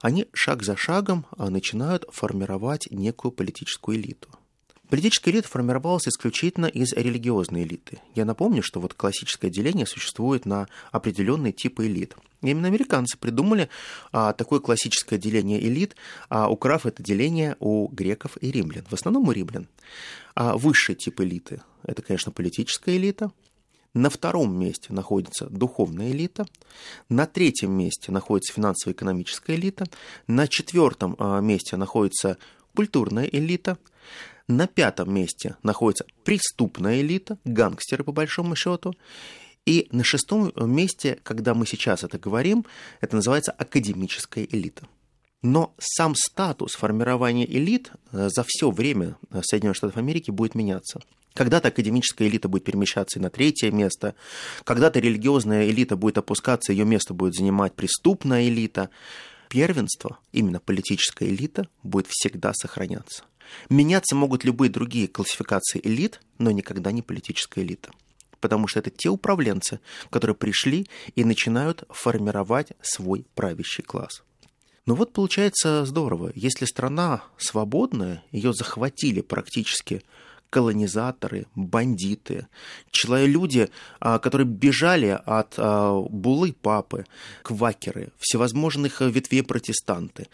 Они 0.00 0.28
шаг 0.32 0.62
за 0.62 0.76
шагом 0.76 1.26
начинают 1.36 2.04
формировать 2.12 2.86
некую 2.90 3.32
политическую 3.32 3.96
элиту– 3.96 4.28
Политическая 4.90 5.30
элита 5.30 5.48
формировалась 5.48 6.06
исключительно 6.06 6.66
из 6.66 6.92
религиозной 6.92 7.64
элиты. 7.64 8.00
Я 8.14 8.24
напомню, 8.24 8.62
что 8.62 8.80
вот 8.80 8.94
классическое 8.94 9.50
деление 9.50 9.86
существует 9.86 10.44
на 10.44 10.68
определенные 10.92 11.52
типы 11.52 11.86
элит. 11.86 12.16
И 12.42 12.50
именно 12.50 12.68
американцы 12.68 13.16
придумали 13.16 13.70
а, 14.12 14.34
такое 14.34 14.60
классическое 14.60 15.18
деление 15.18 15.64
элит, 15.66 15.96
а, 16.28 16.50
украв 16.50 16.84
это 16.84 17.02
деление 17.02 17.56
у 17.60 17.88
греков 17.88 18.36
и 18.42 18.50
римлян, 18.50 18.84
в 18.88 18.92
основном 18.92 19.28
у 19.28 19.32
римлян. 19.32 19.68
А 20.34 20.56
высший 20.56 20.94
тип 20.94 21.20
элиты– 21.20 21.62
это, 21.82 22.02
конечно, 22.02 22.30
политическая 22.32 22.96
элита, 22.96 23.32
на 23.94 24.10
втором 24.10 24.58
месте 24.58 24.92
находится 24.92 25.46
духовная 25.46 26.10
элита, 26.10 26.46
на 27.08 27.26
третьем 27.26 27.72
месте 27.72 28.10
находится 28.10 28.52
финансово-экономическая 28.52 29.54
элита, 29.54 29.86
на 30.26 30.48
четвертом 30.48 31.16
а, 31.18 31.40
месте 31.40 31.76
находится 31.76 32.36
культурная 32.74 33.24
элита, 33.26 33.78
на 34.46 34.66
пятом 34.66 35.12
месте 35.14 35.56
находится 35.62 36.04
преступная 36.24 37.00
элита, 37.00 37.38
гангстеры 37.44 38.04
по 38.04 38.12
большому 38.12 38.56
счету. 38.56 38.94
И 39.64 39.88
на 39.92 40.04
шестом 40.04 40.52
месте, 40.56 41.18
когда 41.22 41.54
мы 41.54 41.66
сейчас 41.66 42.04
это 42.04 42.18
говорим, 42.18 42.66
это 43.00 43.16
называется 43.16 43.52
академическая 43.52 44.44
элита. 44.44 44.86
Но 45.44 45.74
сам 45.78 46.14
статус 46.14 46.74
формирования 46.74 47.46
элит 47.46 47.92
э, 48.12 48.28
за 48.30 48.44
все 48.46 48.70
время 48.70 49.16
э, 49.30 49.42
Соединенных 49.42 49.76
Штатов 49.76 49.98
Америки 49.98 50.30
будет 50.30 50.54
меняться. 50.54 51.00
Когда-то 51.34 51.68
академическая 51.68 52.28
элита 52.28 52.48
будет 52.48 52.64
перемещаться 52.64 53.18
и 53.18 53.22
на 53.22 53.28
третье 53.28 53.70
место, 53.70 54.14
когда-то 54.64 55.00
религиозная 55.00 55.68
элита 55.68 55.96
будет 55.96 56.16
опускаться, 56.16 56.72
ее 56.72 56.86
место 56.86 57.12
будет 57.12 57.34
занимать 57.34 57.74
преступная 57.74 58.48
элита. 58.48 58.88
Первенство, 59.54 60.18
именно 60.32 60.58
политическая 60.58 61.28
элита, 61.28 61.68
будет 61.84 62.08
всегда 62.10 62.52
сохраняться. 62.52 63.22
Меняться 63.70 64.16
могут 64.16 64.42
любые 64.42 64.68
другие 64.68 65.06
классификации 65.06 65.80
элит, 65.84 66.20
но 66.38 66.50
никогда 66.50 66.90
не 66.90 67.02
политическая 67.02 67.62
элита. 67.62 67.92
Потому 68.40 68.66
что 68.66 68.80
это 68.80 68.90
те 68.90 69.10
управленцы, 69.10 69.78
которые 70.10 70.34
пришли 70.34 70.88
и 71.14 71.22
начинают 71.22 71.84
формировать 71.88 72.72
свой 72.82 73.26
правящий 73.36 73.84
класс. 73.84 74.24
Ну 74.86 74.96
вот 74.96 75.12
получается 75.12 75.84
здорово. 75.84 76.32
Если 76.34 76.64
страна 76.64 77.22
свободная, 77.38 78.24
ее 78.32 78.52
захватили 78.52 79.20
практически 79.20 80.02
колонизаторы, 80.54 81.46
бандиты, 81.56 82.46
люди, 83.26 83.68
а, 83.98 84.20
которые 84.20 84.46
бежали 84.46 85.18
от 85.26 85.54
а, 85.58 86.00
булы 86.00 86.52
папы, 86.52 87.06
квакеры, 87.42 88.12
всевозможных 88.18 89.00
ветвей 89.00 89.42
протестанты, 89.42 90.28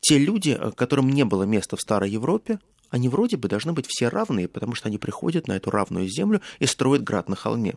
те 0.00 0.16
люди, 0.16 0.56
э, 0.58 0.72
которым 0.72 1.10
не 1.10 1.24
было 1.24 1.42
места 1.42 1.76
в 1.76 1.82
Старой 1.82 2.10
Европе, 2.10 2.58
они 2.88 3.10
вроде 3.10 3.36
бы 3.36 3.48
должны 3.48 3.74
быть 3.74 3.86
все 3.86 4.08
равные, 4.08 4.48
потому 4.48 4.74
что 4.74 4.88
они 4.88 4.96
приходят 4.96 5.46
на 5.46 5.56
эту 5.56 5.70
равную 5.70 6.08
землю 6.08 6.40
и 6.58 6.64
строят 6.66 7.02
град 7.02 7.28
на 7.28 7.36
холме. 7.36 7.74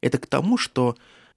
Это 0.00 0.18
к 0.18 0.26
тому, 0.26 0.58
что 0.58 0.96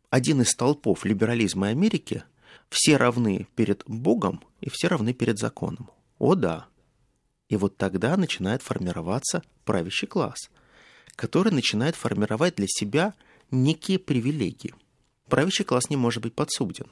один 0.09 0.41
из 0.41 0.49
столпов 0.49 1.05
либерализма 1.05 1.67
Америки– 1.67 2.23
все 2.69 2.97
равны 2.97 3.47
перед 3.55 3.83
Богом 3.85 4.41
и 4.61 4.69
все 4.69 4.87
равны 4.87 5.13
перед 5.13 5.37
законом. 5.37 5.91
О 6.17 6.35
да. 6.35 6.65
И 7.49 7.57
вот 7.57 7.77
тогда 7.77 8.17
начинает 8.17 8.61
формироваться 8.61 9.43
правящий 9.65 10.07
класс, 10.07 10.49
который 11.15 11.51
начинает 11.51 11.95
формировать 11.95 12.55
для 12.55 12.67
себя 12.67 13.13
некие 13.51 13.99
привилегии. 13.99 14.73
Правящий 15.29 15.65
класс 15.65 15.89
не 15.89 15.95
может 15.95 16.23
быть 16.23 16.33
подсуден. 16.33 16.87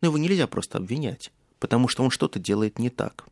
Но 0.00 0.08
его 0.08 0.18
нельзя 0.18 0.46
просто 0.46 0.78
обвинять 0.78 1.30
потому 1.58 1.88
что 1.88 2.02
он 2.02 2.10
что-то 2.10 2.38
делает 2.38 2.78
не 2.78 2.90
так. 2.90 3.26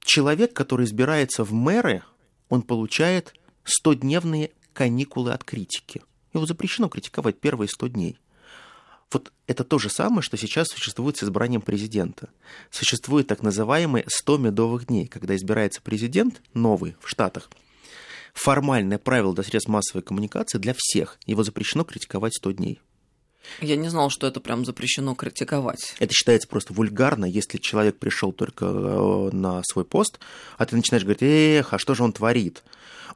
Человек, 0.00 0.52
который 0.52 0.86
избирается 0.86 1.44
в 1.44 1.52
мэры, 1.52 2.02
он 2.48 2.62
получает 2.62 3.34
100-дневные 3.64 4.52
каникулы 4.72 5.32
от 5.32 5.44
критики. 5.44 6.02
Его 6.32 6.46
запрещено 6.46 6.88
критиковать 6.88 7.40
первые 7.40 7.68
100 7.68 7.88
дней. 7.88 8.18
Вот 9.12 9.32
это 9.46 9.62
то 9.62 9.78
же 9.78 9.88
самое, 9.88 10.22
что 10.22 10.36
сейчас 10.36 10.68
существует 10.68 11.16
с 11.16 11.24
избранием 11.24 11.60
президента. 11.60 12.28
Существует 12.70 13.28
так 13.28 13.42
называемые 13.42 14.04
100 14.08 14.38
медовых 14.38 14.86
дней, 14.86 15.06
когда 15.06 15.36
избирается 15.36 15.80
президент 15.80 16.42
новый 16.54 16.96
в 17.00 17.08
Штатах. 17.08 17.48
Формальное 18.34 18.98
правило 18.98 19.34
для 19.34 19.44
средств 19.44 19.70
массовой 19.70 20.02
коммуникации 20.02 20.58
для 20.58 20.74
всех. 20.76 21.18
Его 21.24 21.42
запрещено 21.42 21.84
критиковать 21.84 22.34
100 22.34 22.52
дней. 22.52 22.80
Я 23.60 23.76
не 23.76 23.88
знал, 23.88 24.10
что 24.10 24.26
это 24.26 24.40
прям 24.40 24.64
запрещено 24.64 25.14
критиковать. 25.14 25.94
Это 25.98 26.12
считается 26.12 26.48
просто 26.48 26.72
вульгарно, 26.72 27.24
если 27.24 27.58
человек 27.58 27.98
пришел 27.98 28.32
только 28.32 28.66
э, 28.66 29.30
на 29.32 29.62
свой 29.64 29.84
пост, 29.84 30.18
а 30.58 30.66
ты 30.66 30.76
начинаешь 30.76 31.04
говорить, 31.04 31.22
эх, 31.22 31.72
а 31.72 31.78
что 31.78 31.94
же 31.94 32.02
он 32.02 32.12
творит? 32.12 32.62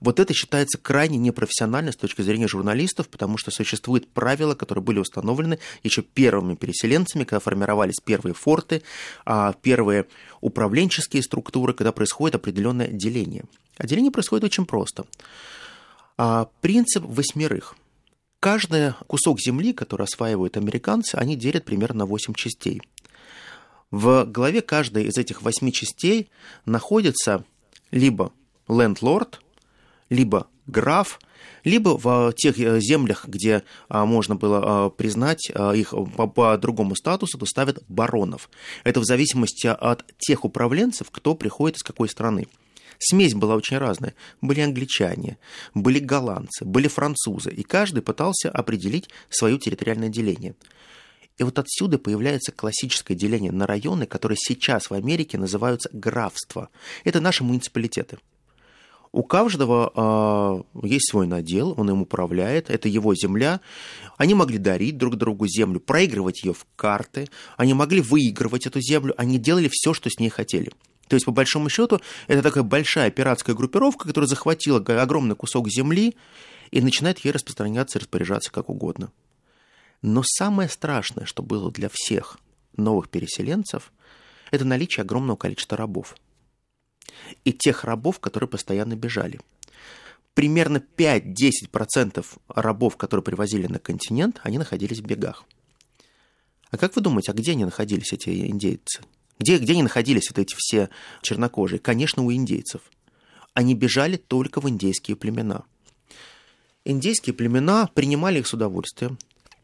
Вот 0.01 0.19
это 0.19 0.33
считается 0.33 0.79
крайне 0.79 1.19
непрофессионально 1.19 1.93
с 1.93 1.97
точки 1.97 2.23
зрения 2.23 2.49
журналистов, 2.49 3.09
потому 3.09 3.37
что 3.37 3.51
существуют 3.51 4.09
правила, 4.09 4.55
которые 4.55 4.83
были 4.83 4.99
установлены 4.99 5.59
еще 5.83 6.03
первыми 6.03 6.55
переселенцами, 6.55 7.25
когда 7.25 7.41
формировались 7.41 8.01
первые 8.03 8.33
форты, 8.33 8.83
а 9.27 9.53
первые 9.61 10.07
управленческие 10.41 11.23
структуры, 11.23 11.75
когда 11.75 11.93
происходит 11.93 12.37
определенное 12.37 12.89
деление. 12.89 13.45
А 13.77 13.87
деление 13.87 14.11
происходит 14.11 14.45
очень 14.45 14.65
просто. 14.65 15.05
А 16.17 16.49
принцип 16.63 17.05
восьмерых– 17.05 17.77
Каждый 18.41 18.95
кусок 19.07 19.39
земли, 19.39 19.75
который 19.75 20.05
осваивают 20.05 20.57
американцы, 20.57 21.17
они 21.17 21.37
делят 21.37 21.67
примерно 21.67 22.01
на 22.01 22.07
8 22.07 22.33
частей. 22.33 22.81
В 23.91 24.25
голове 24.25 24.63
каждой 24.63 25.05
из 25.05 25.19
этих 25.19 25.43
восьми 25.43 25.73
частей 25.73 26.31
находится 26.65 27.45
либо 27.91 28.33
лендлорд, 28.69 29.43
либо 30.09 30.47
граф, 30.67 31.21
либо 31.65 31.99
в 31.99 32.33
тех 32.35 32.59
э, 32.59 32.81
землях, 32.81 33.27
где 33.27 33.65
а, 33.89 34.07
можно 34.07 34.37
было 34.37 34.63
а, 34.63 34.91
признать 34.91 35.51
а, 35.53 35.73
их 35.73 35.93
по, 36.17 36.29
по 36.29 36.57
другому 36.57 36.95
статусу, 36.95 37.37
то 37.37 37.47
ставят 37.47 37.83
баронов. 37.89 38.49
Это 38.85 39.01
в 39.01 39.05
зависимости 39.05 39.67
от 39.67 40.05
тех 40.19 40.45
управленцев, 40.45 41.11
кто 41.11 41.35
приходит 41.35 41.79
из 41.79 41.83
какой 41.83 42.09
страны. 42.09 42.47
Смесь 43.03 43.35
была 43.35 43.57
очень 43.57 43.79
разная. 43.79 44.15
Были 44.43 44.61
англичане, 44.61 45.39
были 45.73 45.99
голландцы, 45.99 46.67
были 46.67 46.87
французы, 46.87 47.51
и 47.51 47.63
каждый 47.63 48.03
пытался 48.03 48.51
определить 48.51 49.09
свое 49.31 49.59
территориальное 49.59 50.11
деление. 50.11 50.55
И 51.39 51.43
вот 51.43 51.59
отсюда 51.59 51.99
появляется 51.99 52.53
классическое 52.53 53.17
деление 53.17 53.53
на 53.53 53.67
районы, 53.67 54.05
которые 54.05 54.37
сейчас 54.39 54.91
в 54.91 54.95
Америке 54.95 55.39
называются 55.39 55.89
графства. 55.95 56.69
Это 57.03 57.23
наши 57.23 57.43
муниципалитеты. 57.43 58.19
У 59.13 59.23
каждого 59.23 60.65
э, 60.75 60.87
есть 60.87 61.11
свой 61.11 61.27
надел, 61.27 61.75
он 61.79 61.89
им 61.89 62.03
управляет, 62.03 62.69
это 62.69 62.87
его 62.87 63.15
земля. 63.15 63.63
Они 64.19 64.35
могли 64.35 64.59
дарить 64.59 64.99
друг 64.99 65.17
другу 65.17 65.49
землю, 65.49 65.81
проигрывать 65.81 66.45
ее 66.45 66.53
в 66.53 66.67
карты, 66.77 67.29
они 67.57 67.73
могли 67.73 68.03
выигрывать 68.03 68.67
эту 68.67 68.83
землю, 68.83 69.15
они 69.17 69.39
делали 69.39 69.71
все, 69.73 69.95
что 69.95 70.11
с 70.11 70.19
ней 70.19 70.29
хотели. 70.29 70.71
То 71.11 71.17
есть, 71.17 71.27
по 71.27 71.33
большому 71.33 71.69
счету, 71.69 72.01
это 72.29 72.41
такая 72.41 72.63
большая 72.63 73.11
пиратская 73.11 73.57
группировка, 73.57 74.07
которая 74.07 74.29
захватила 74.29 74.79
огромный 74.79 75.35
кусок 75.35 75.69
земли 75.69 76.15
и 76.71 76.81
начинает 76.81 77.19
ей 77.19 77.33
распространяться 77.33 77.99
и 77.99 78.03
распоряжаться 78.03 78.53
как 78.53 78.71
угодно. 78.71 79.11
Но 80.03 80.23
самое 80.25 80.69
страшное, 80.69 81.27
что 81.27 81.43
было 81.43 81.73
для 81.73 81.89
всех 81.93 82.39
новых 82.77 83.09
переселенцев, 83.09 83.93
это 84.53 84.65
наличие 84.65 85.03
огромного 85.03 85.37
количества 85.37 85.77
рабов. 85.77 86.15
И 87.45 87.53
тех 87.53 87.83
рабов, 87.83 88.21
которые 88.21 88.49
постоянно 88.49 88.95
бежали. 88.95 89.41
Примерно 90.35 90.81
5-10% 90.97 92.25
рабов, 92.47 92.97
которые 92.97 93.25
привозили 93.25 93.67
на 93.67 93.81
континент, 93.81 94.39
они 94.45 94.59
находились 94.59 95.01
в 95.01 95.07
бегах. 95.07 95.45
А 96.71 96.79
как 96.79 96.95
вы 96.95 97.03
думаете, 97.03 97.33
а 97.33 97.35
где 97.35 97.51
они 97.51 97.65
находились, 97.65 98.13
эти 98.13 98.47
индейцы? 98.47 99.03
Где, 99.41 99.57
где 99.57 99.73
они 99.73 99.83
находились, 99.83 100.29
вот 100.31 100.39
эти 100.39 100.55
все 100.57 100.91
чернокожие? 101.23 101.79
Конечно, 101.79 102.23
у 102.23 102.31
индейцев. 102.31 102.83
Они 103.55 103.75
бежали 103.75 104.17
только 104.17 104.61
в 104.61 104.69
индейские 104.69 105.17
племена. 105.17 105.65
Индейские 106.85 107.35
племена 107.35 107.89
принимали 107.95 108.39
их 108.39 108.47
с 108.47 108.53
удовольствием. 108.53 109.19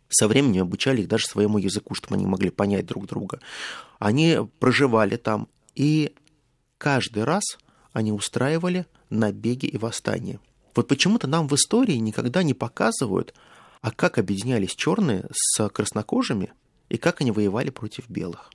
Со 0.08 0.28
временем 0.28 0.62
обучали 0.62 1.02
их 1.02 1.08
даже 1.08 1.26
своему 1.26 1.58
языку, 1.58 1.94
чтобы 1.94 2.16
они 2.16 2.24
могли 2.24 2.48
понять 2.48 2.86
друг 2.86 3.06
друга. 3.06 3.40
Они 3.98 4.38
проживали 4.60 5.16
там, 5.16 5.46
и 5.74 6.14
каждый 6.78 7.24
раз 7.24 7.42
они 7.92 8.12
устраивали 8.12 8.86
набеги 9.10 9.66
и 9.66 9.76
восстания. 9.76 10.40
Вот 10.74 10.88
почему-то 10.88 11.26
нам 11.26 11.48
в 11.48 11.54
истории 11.54 11.96
никогда 11.96 12.42
не 12.42 12.54
показывают, 12.54 13.34
а 13.82 13.90
как 13.90 14.16
объединялись 14.16 14.74
черные 14.74 15.26
с 15.32 15.68
краснокожими 15.68 16.52
и 16.88 16.96
как 16.96 17.20
они 17.20 17.30
воевали 17.30 17.70
против 17.70 18.08
белых. 18.08 18.50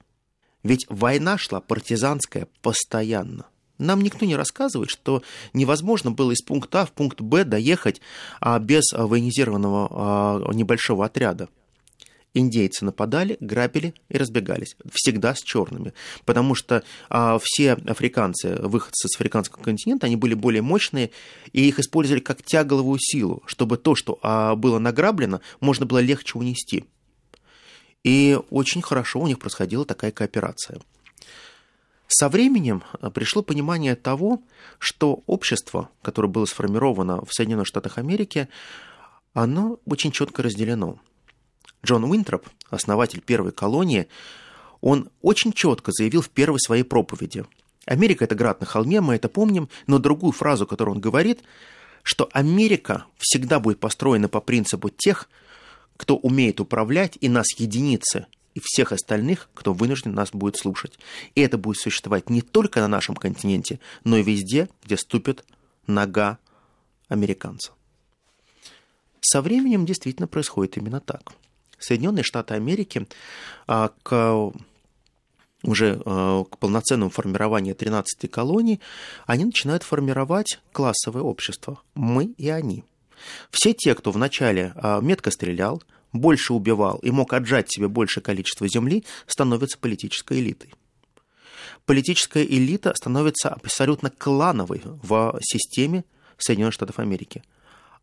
Ведь 0.63 0.85
война 0.89 1.37
шла 1.37 1.59
партизанская 1.59 2.47
постоянно. 2.61 3.45
Нам 3.77 4.01
никто 4.01 4.25
не 4.25 4.35
рассказывает, 4.35 4.91
что 4.91 5.23
невозможно 5.53 6.11
было 6.11 6.31
из 6.31 6.43
пункта 6.43 6.81
А 6.81 6.85
в 6.85 6.91
пункт 6.91 7.19
Б 7.19 7.43
доехать 7.43 7.99
а, 8.39 8.59
без 8.59 8.83
военизированного 8.93 9.87
а, 9.91 10.53
небольшого 10.53 11.05
отряда. 11.05 11.49
Индейцы 12.33 12.85
нападали, 12.85 13.37
грабили 13.41 13.93
и 14.07 14.17
разбегались. 14.17 14.77
Всегда 14.93 15.35
с 15.35 15.41
черными. 15.41 15.93
Потому 16.25 16.55
что 16.55 16.83
а, 17.09 17.39
все 17.41 17.73
африканцы, 17.73 18.55
выходцы 18.61 19.09
с 19.09 19.15
африканского 19.15 19.63
континента, 19.63 20.05
они 20.05 20.15
были 20.15 20.35
более 20.35 20.61
мощные, 20.61 21.09
и 21.51 21.67
их 21.67 21.79
использовали 21.79 22.21
как 22.21 22.43
тягловую 22.43 22.99
силу, 23.01 23.43
чтобы 23.47 23.77
то, 23.77 23.95
что 23.95 24.19
а, 24.21 24.55
было 24.55 24.79
награблено, 24.79 25.41
можно 25.59 25.85
было 25.85 25.99
легче 25.99 26.37
унести. 26.37 26.85
И 28.03 28.39
очень 28.49 28.81
хорошо 28.81 29.19
у 29.19 29.27
них 29.27 29.39
происходила 29.39 29.85
такая 29.85 30.11
кооперация. 30.11 30.79
Со 32.07 32.27
временем 32.27 32.83
э, 32.99 33.09
пришло 33.09 33.41
понимание 33.41 33.95
того, 33.95 34.41
что 34.79 35.23
общество, 35.27 35.89
которое 36.01 36.27
было 36.27 36.45
сформировано 36.45 37.23
в 37.23 37.33
Соединенных 37.33 37.67
Штатах 37.67 37.97
Америки, 37.97 38.49
оно 39.33 39.79
очень 39.85 40.11
четко 40.11 40.43
разделено. 40.43 40.99
Джон 41.85 42.03
Уинтроп, 42.03 42.47
основатель 42.69 43.21
первой 43.21 43.51
колонии, 43.51 44.07
он 44.81 45.09
очень 45.21 45.53
четко 45.53 45.91
заявил 45.93 46.21
в 46.21 46.29
первой 46.29 46.59
своей 46.59 46.83
проповеди. 46.83 47.45
Америка– 47.85 48.23
это 48.25 48.35
град 48.35 48.59
на 48.59 48.67
холме, 48.67 49.01
мы 49.01 49.15
это 49.15 49.29
помним, 49.29 49.69
но 49.87 49.97
другую 49.97 50.33
фразу, 50.33 50.67
которую 50.67 50.95
он 50.95 51.01
говорит, 51.01 51.41
что 52.03 52.29
Америка 52.33 53.05
всегда 53.17 53.59
будет 53.59 53.79
построена 53.79 54.27
по 54.27 54.41
принципу 54.41 54.89
тех, 54.89 55.29
кто 56.01 56.17
умеет 56.17 56.59
управлять, 56.59 57.15
и 57.21 57.29
нас 57.29 57.45
единицы, 57.59 58.25
и 58.55 58.59
всех 58.59 58.91
остальных, 58.91 59.51
кто 59.53 59.71
вынужден 59.71 60.15
нас 60.15 60.31
будет 60.31 60.57
слушать. 60.57 60.97
И 61.35 61.41
это 61.41 61.59
будет 61.59 61.77
существовать 61.77 62.27
не 62.27 62.41
только 62.41 62.79
на 62.79 62.87
нашем 62.87 63.13
континенте, 63.13 63.79
но 64.03 64.17
и 64.17 64.23
везде, 64.23 64.67
где 64.83 64.97
ступит 64.97 65.45
нога 65.85 66.39
американца. 67.07 67.73
Со 69.19 69.43
временем 69.43 69.85
действительно 69.85 70.27
происходит 70.27 70.75
именно 70.75 71.01
так. 71.01 71.33
Соединенные 71.77 72.23
Штаты 72.23 72.55
Америки 72.55 73.07
а, 73.67 73.91
к 74.01 74.51
уже 75.61 76.01
а, 76.03 76.43
к 76.45 76.57
полноценному 76.57 77.11
формированию 77.11 77.75
13-й 77.75 78.27
колонии, 78.27 78.79
они 79.27 79.45
начинают 79.45 79.83
формировать 79.83 80.59
классовое 80.71 81.21
общество. 81.21 81.79
Мы 81.93 82.33
и 82.39 82.49
они. 82.49 82.85
Все 83.49 83.73
те, 83.73 83.95
кто 83.95 84.11
вначале 84.11 84.73
а, 84.75 85.01
метко 85.01 85.31
стрелял, 85.31 85.81
больше 86.13 86.53
убивал 86.53 86.97
и 86.97 87.11
мог 87.11 87.33
отжать 87.33 87.71
себе 87.71 87.87
большее 87.87 88.23
количество 88.23 88.67
земли, 88.67 89.03
становятся 89.27 89.77
политической 89.77 90.39
элитой. 90.39 90.73
Политическая 91.85 92.43
элита 92.43 92.93
становится 92.95 93.49
абсолютно 93.49 94.09
клановой 94.09 94.81
в 94.83 95.37
системе 95.41 96.03
Соединенных 96.37 96.73
Штатов 96.73 96.99
Америки. 96.99 97.43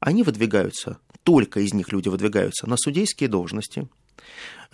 Они 0.01 0.23
выдвигаются, 0.23 0.99
только 1.23 1.61
из 1.61 1.75
них 1.75 1.93
люди 1.93 2.09
выдвигаются 2.09 2.69
на 2.69 2.77
судейские 2.77 3.29
должности, 3.29 3.89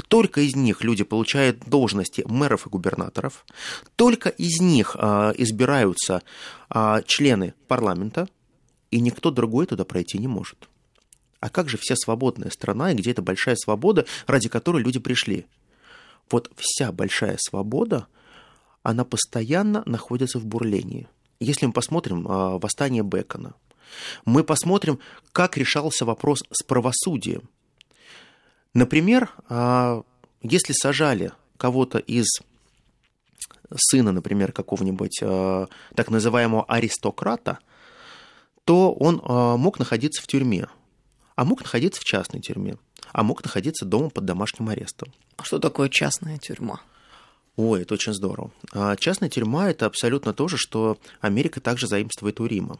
только 0.08 0.40
из 0.40 0.56
них 0.56 0.82
люди 0.82 1.04
получают 1.04 1.60
должности 1.66 2.24
мэров 2.26 2.66
и 2.66 2.70
губернаторов, 2.70 3.44
только 3.96 4.28
из 4.28 4.60
них 4.60 4.96
э, 4.98 5.32
избираются 5.36 6.22
э, 6.70 7.02
члены 7.06 7.54
парламента, 7.68 8.28
и 8.94 9.00
никто 9.00 9.32
другой 9.32 9.66
туда 9.66 9.84
пройти 9.84 10.18
не 10.18 10.28
может. 10.28 10.68
А 11.40 11.50
как 11.50 11.68
же 11.68 11.76
вся 11.76 11.96
свободная 11.96 12.50
страна, 12.50 12.92
и 12.92 12.94
где 12.94 13.10
эта 13.10 13.22
большая 13.22 13.56
свобода, 13.56 14.06
ради 14.28 14.48
которой 14.48 14.84
люди 14.84 15.00
пришли? 15.00 15.46
Вот 16.30 16.48
вся 16.56 16.92
большая 16.92 17.36
свобода, 17.40 18.06
она 18.84 19.04
постоянно 19.04 19.82
находится 19.84 20.38
в 20.38 20.46
бурлении. 20.46 21.08
Если 21.40 21.66
мы 21.66 21.72
посмотрим 21.72 22.24
а, 22.28 22.58
восстание 22.60 23.02
Бекона, 23.02 23.54
мы 24.24 24.44
посмотрим, 24.44 25.00
как 25.32 25.56
решался 25.56 26.04
вопрос 26.04 26.44
с 26.52 26.62
правосудием. 26.62 27.48
Например, 28.74 29.32
а, 29.48 30.04
если 30.40 30.72
сажали 30.72 31.32
кого-то 31.56 31.98
из 31.98 32.26
сына, 33.74 34.12
например, 34.12 34.52
какого-нибудь 34.52 35.18
а, 35.20 35.66
так 35.96 36.10
называемого 36.10 36.64
аристократа, 36.68 37.58
то 38.64 38.92
он 38.92 39.20
а, 39.24 39.56
мог 39.56 39.78
находиться 39.78 40.22
в 40.22 40.26
тюрьме 40.26 40.68
а 41.36 41.44
мог 41.44 41.62
находиться 41.62 42.00
в 42.00 42.04
частной 42.04 42.40
тюрьме, 42.40 42.76
а 43.12 43.22
мог 43.22 43.42
находиться 43.42 43.84
дома 43.84 44.10
под 44.10 44.24
домашним 44.24 44.68
арестом. 44.68 45.12
А 45.36 45.44
что 45.44 45.58
такое 45.58 45.88
частная 45.88 46.38
тюрьма? 46.38 46.80
Ой, 47.56 47.82
это 47.82 47.94
очень 47.94 48.12
здорово. 48.12 48.50
А 48.72 48.96
частная 48.96 49.28
тюрьма– 49.28 49.70
это 49.70 49.86
абсолютно 49.86 50.32
то 50.32 50.48
же, 50.48 50.56
что 50.56 50.98
Америка 51.20 51.60
также 51.60 51.86
заимствует 51.86 52.40
у 52.40 52.46
Рима. 52.46 52.78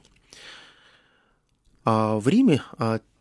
А 1.85 2.17
в 2.19 2.27
Риме 2.29 2.63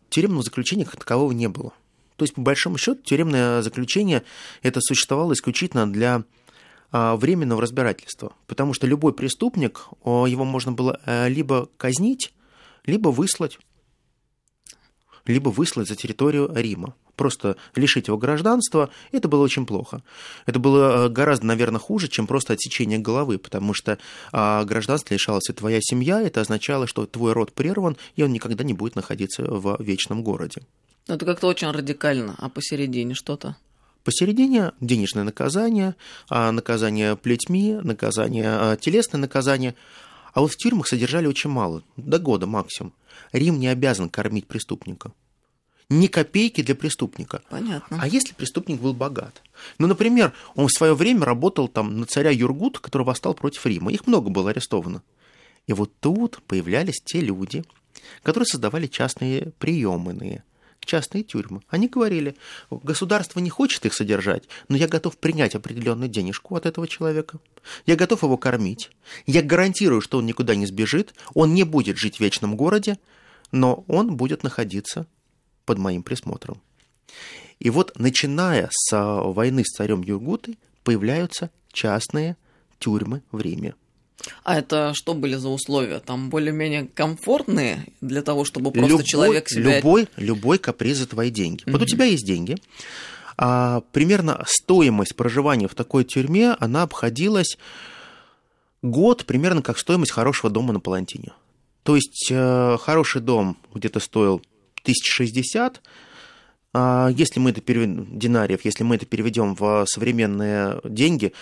тюремного 0.09 0.43
заключения 0.43 0.85
как 0.85 0.97
такового 0.97 1.31
не 1.31 1.47
было. 1.47 1.73
То 2.15 2.23
есть, 2.23 2.35
по 2.35 2.41
большому 2.41 2.77
счету, 2.77 3.01
тюремное 3.01 3.61
заключение 3.61 4.23
это 4.61 4.81
существовало 4.81 5.33
исключительно 5.33 5.91
для 5.91 6.23
временного 6.91 7.59
разбирательства, 7.59 8.33
потому 8.45 8.73
что 8.73 8.85
любой 8.85 9.13
преступник, 9.13 9.87
его 10.05 10.45
можно 10.45 10.71
было 10.71 11.01
э, 11.07 11.27
либо 11.27 11.67
казнить, 11.77 12.31
либо 12.85 13.09
выслать 13.09 13.59
либо 15.25 15.49
выслать 15.49 15.87
за 15.87 15.95
территорию 15.95 16.51
Рима. 16.53 16.95
Просто 17.15 17.57
лишить 17.75 18.07
его 18.07 18.17
гражданства, 18.17 18.89
это 19.11 19.27
было 19.27 19.43
очень 19.43 19.65
плохо. 19.65 20.01
Это 20.45 20.59
было 20.59 21.05
э, 21.05 21.09
гораздо, 21.09 21.45
наверное, 21.45 21.79
хуже, 21.79 22.07
чем 22.07 22.25
просто 22.25 22.53
отсечение 22.53 22.97
головы, 22.97 23.37
потому 23.37 23.73
что 23.73 23.99
а, 24.31 24.63
гражданство 24.63 25.13
лишалось 25.13 25.49
и 25.49 25.53
твоя 25.53 25.79
семья, 25.81 26.21
это 26.21 26.41
означало, 26.41 26.87
что 26.87 27.05
твой 27.05 27.33
род 27.33 27.53
прерван, 27.53 27.97
и 28.15 28.23
он 28.23 28.33
никогда 28.33 28.63
не 28.63 28.73
будет 28.73 28.95
находиться 28.95 29.43
в 29.43 29.77
вечном 29.79 30.23
городе. 30.23 30.63
Ну, 31.07 31.15
это 31.15 31.25
как-то 31.25 31.47
очень 31.47 31.69
радикально, 31.69 32.35
а 32.39 32.49
посередине 32.49 33.13
что-то? 33.13 33.57
Посередине 34.03 34.71
денежное 34.81 35.23
наказание, 35.23 35.95
а, 36.29 36.51
наказание 36.51 37.15
плетьми, 37.15 37.79
наказание, 37.83 38.47
а, 38.47 38.75
телесное 38.75 39.21
наказание. 39.21 39.75
А 40.33 40.41
вот 40.41 40.51
в 40.51 40.57
тюрьмах 40.57 40.87
содержали 40.87 41.27
очень 41.27 41.49
мало, 41.49 41.83
до 41.95 42.19
года 42.19 42.47
максимум. 42.47 42.93
Рим 43.31 43.59
не 43.59 43.67
обязан 43.67 44.09
кормить 44.09 44.47
преступника. 44.47 45.11
Ни 45.89 46.07
копейки 46.07 46.61
для 46.61 46.75
преступника. 46.75 47.41
Понятно. 47.49 47.99
А 48.01 48.07
если 48.07 48.33
преступник 48.33 48.81
был 48.81 48.93
богат? 48.93 49.43
Ну, 49.77 49.87
например, 49.87 50.33
он 50.55 50.67
в 50.67 50.71
свое 50.71 50.95
время 50.95 51.25
работал 51.25 51.67
там 51.67 51.99
на 51.99 52.05
царя 52.05 52.31
Юргут, 52.31 52.79
который 52.79 53.03
восстал 53.03 53.35
против 53.35 53.65
Рима. 53.65 53.91
Их 53.91 54.07
много 54.07 54.29
было 54.29 54.49
арестовано. 54.49 55.03
И 55.67 55.73
вот 55.73 55.91
тут 55.99 56.41
появлялись 56.47 57.01
те 57.03 57.21
люди, 57.21 57.63
которые 58.23 58.47
создавали 58.47 58.87
частные 58.87 59.51
приемные, 59.59 60.43
частные 60.85 61.23
тюрьмы. 61.23 61.61
Они 61.69 61.87
говорили, 61.87 62.35
государство 62.69 63.39
не 63.39 63.49
хочет 63.49 63.85
их 63.85 63.93
содержать, 63.93 64.43
но 64.67 64.77
я 64.77 64.87
готов 64.87 65.17
принять 65.17 65.55
определенную 65.55 66.09
денежку 66.09 66.55
от 66.55 66.65
этого 66.65 66.87
человека. 66.87 67.39
Я 67.85 67.95
готов 67.95 68.23
его 68.23 68.37
кормить. 68.37 68.89
Я 69.25 69.41
гарантирую, 69.41 70.01
что 70.01 70.17
он 70.17 70.25
никуда 70.25 70.55
не 70.55 70.65
сбежит, 70.65 71.13
он 71.33 71.53
не 71.53 71.63
будет 71.63 71.97
жить 71.97 72.17
в 72.17 72.19
вечном 72.19 72.55
городе, 72.55 72.97
но 73.51 73.83
он 73.87 74.15
будет 74.15 74.43
находиться 74.43 75.07
под 75.65 75.77
моим 75.77 76.03
присмотром. 76.03 76.61
И 77.59 77.69
вот, 77.69 77.97
начиная 77.97 78.69
с 78.71 78.91
а, 78.93 79.21
войны 79.21 79.63
с 79.63 79.75
царем 79.75 80.01
Юргутой, 80.01 80.57
появляются 80.83 81.49
частные 81.71 82.35
тюрьмы 82.79 83.23
в 83.31 83.39
Риме. 83.39 83.75
А 84.43 84.57
это 84.57 84.93
что 84.93 85.13
были 85.13 85.35
за 85.35 85.49
условия? 85.49 85.99
Там 85.99 86.29
более-менее 86.29 86.87
комфортные 86.93 87.85
для 88.01 88.21
того, 88.21 88.45
чтобы 88.45 88.71
просто 88.71 88.89
любой, 88.89 89.05
человек 89.05 89.49
себя... 89.49 89.77
Любой, 89.77 90.07
любой 90.15 90.57
каприз 90.59 90.97
за 90.97 91.07
твои 91.07 91.29
деньги. 91.29 91.63
Mm-hmm. 91.63 91.71
Вот 91.71 91.81
у 91.81 91.85
тебя 91.85 92.05
есть 92.05 92.25
деньги. 92.25 92.55
А, 93.37 93.81
примерно 93.91 94.43
стоимость 94.47 95.15
проживания 95.15 95.67
в 95.67 95.75
такой 95.75 96.03
тюрьме, 96.03 96.55
она 96.59 96.83
обходилась 96.83 97.57
год 98.81 99.25
примерно 99.25 99.61
как 99.61 99.79
стоимость 99.79 100.11
хорошего 100.11 100.49
дома 100.49 100.73
на 100.73 100.79
Палантине. 100.79 101.33
То 101.83 101.95
есть 101.95 102.27
э, 102.31 102.77
хороший 102.79 103.21
дом 103.21 103.57
где-то 103.73 103.99
стоил 103.99 104.41
1060, 104.83 105.81
а 106.73 107.09
если 107.09 107.39
мы 107.39 107.51
это 107.51 107.61
переведем, 107.61 108.17
динариев, 108.17 108.63
если 108.63 108.83
мы 108.83 108.95
это 108.95 109.05
переведем 109.05 109.55
в 109.55 109.85
современные 109.87 110.79
деньги, 110.83 111.33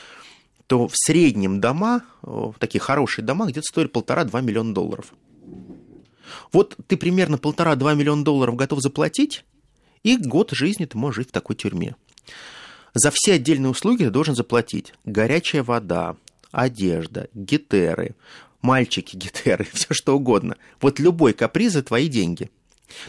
то 0.72 0.88
в 0.88 0.94
среднем 0.96 1.60
дома, 1.60 2.02
такие 2.58 2.80
хорошие 2.80 3.26
дома, 3.26 3.46
где-то 3.46 3.64
стоят 3.64 3.92
полтора-два 3.92 4.40
миллиона 4.40 4.74
долларов. 4.74 5.14
Вот 6.54 6.78
ты 6.88 6.96
примерно 6.96 7.38
полтора-два 7.38 7.94
миллиона 7.94 8.24
долларов 8.24 8.56
готов 8.56 8.80
заплатить, 8.80 9.44
и 10.04 10.16
год 10.16 10.52
жизни 10.52 10.86
ты 10.86 10.98
можешь 10.98 11.18
жить 11.18 11.28
в 11.28 11.34
такой 11.34 11.58
тюрьме. 11.58 11.98
За 12.94 13.12
все 13.14 13.34
отдельные 13.34 13.70
услуги 13.70 14.06
ты 14.06 14.12
должен 14.12 14.34
заплатить. 14.34 14.94
Горячая 15.04 15.62
вода, 15.62 16.16
одежда, 16.54 17.28
гитеры, 17.34 18.16
мальчики 18.62 19.16
гитеры, 19.18 19.68
все 19.74 19.94
что 19.94 20.16
угодно. 20.16 20.56
Вот 20.80 21.00
любой 21.00 21.34
каприз 21.34 21.74
за 21.74 21.84
твои 21.84 22.08
деньги. 22.08 22.50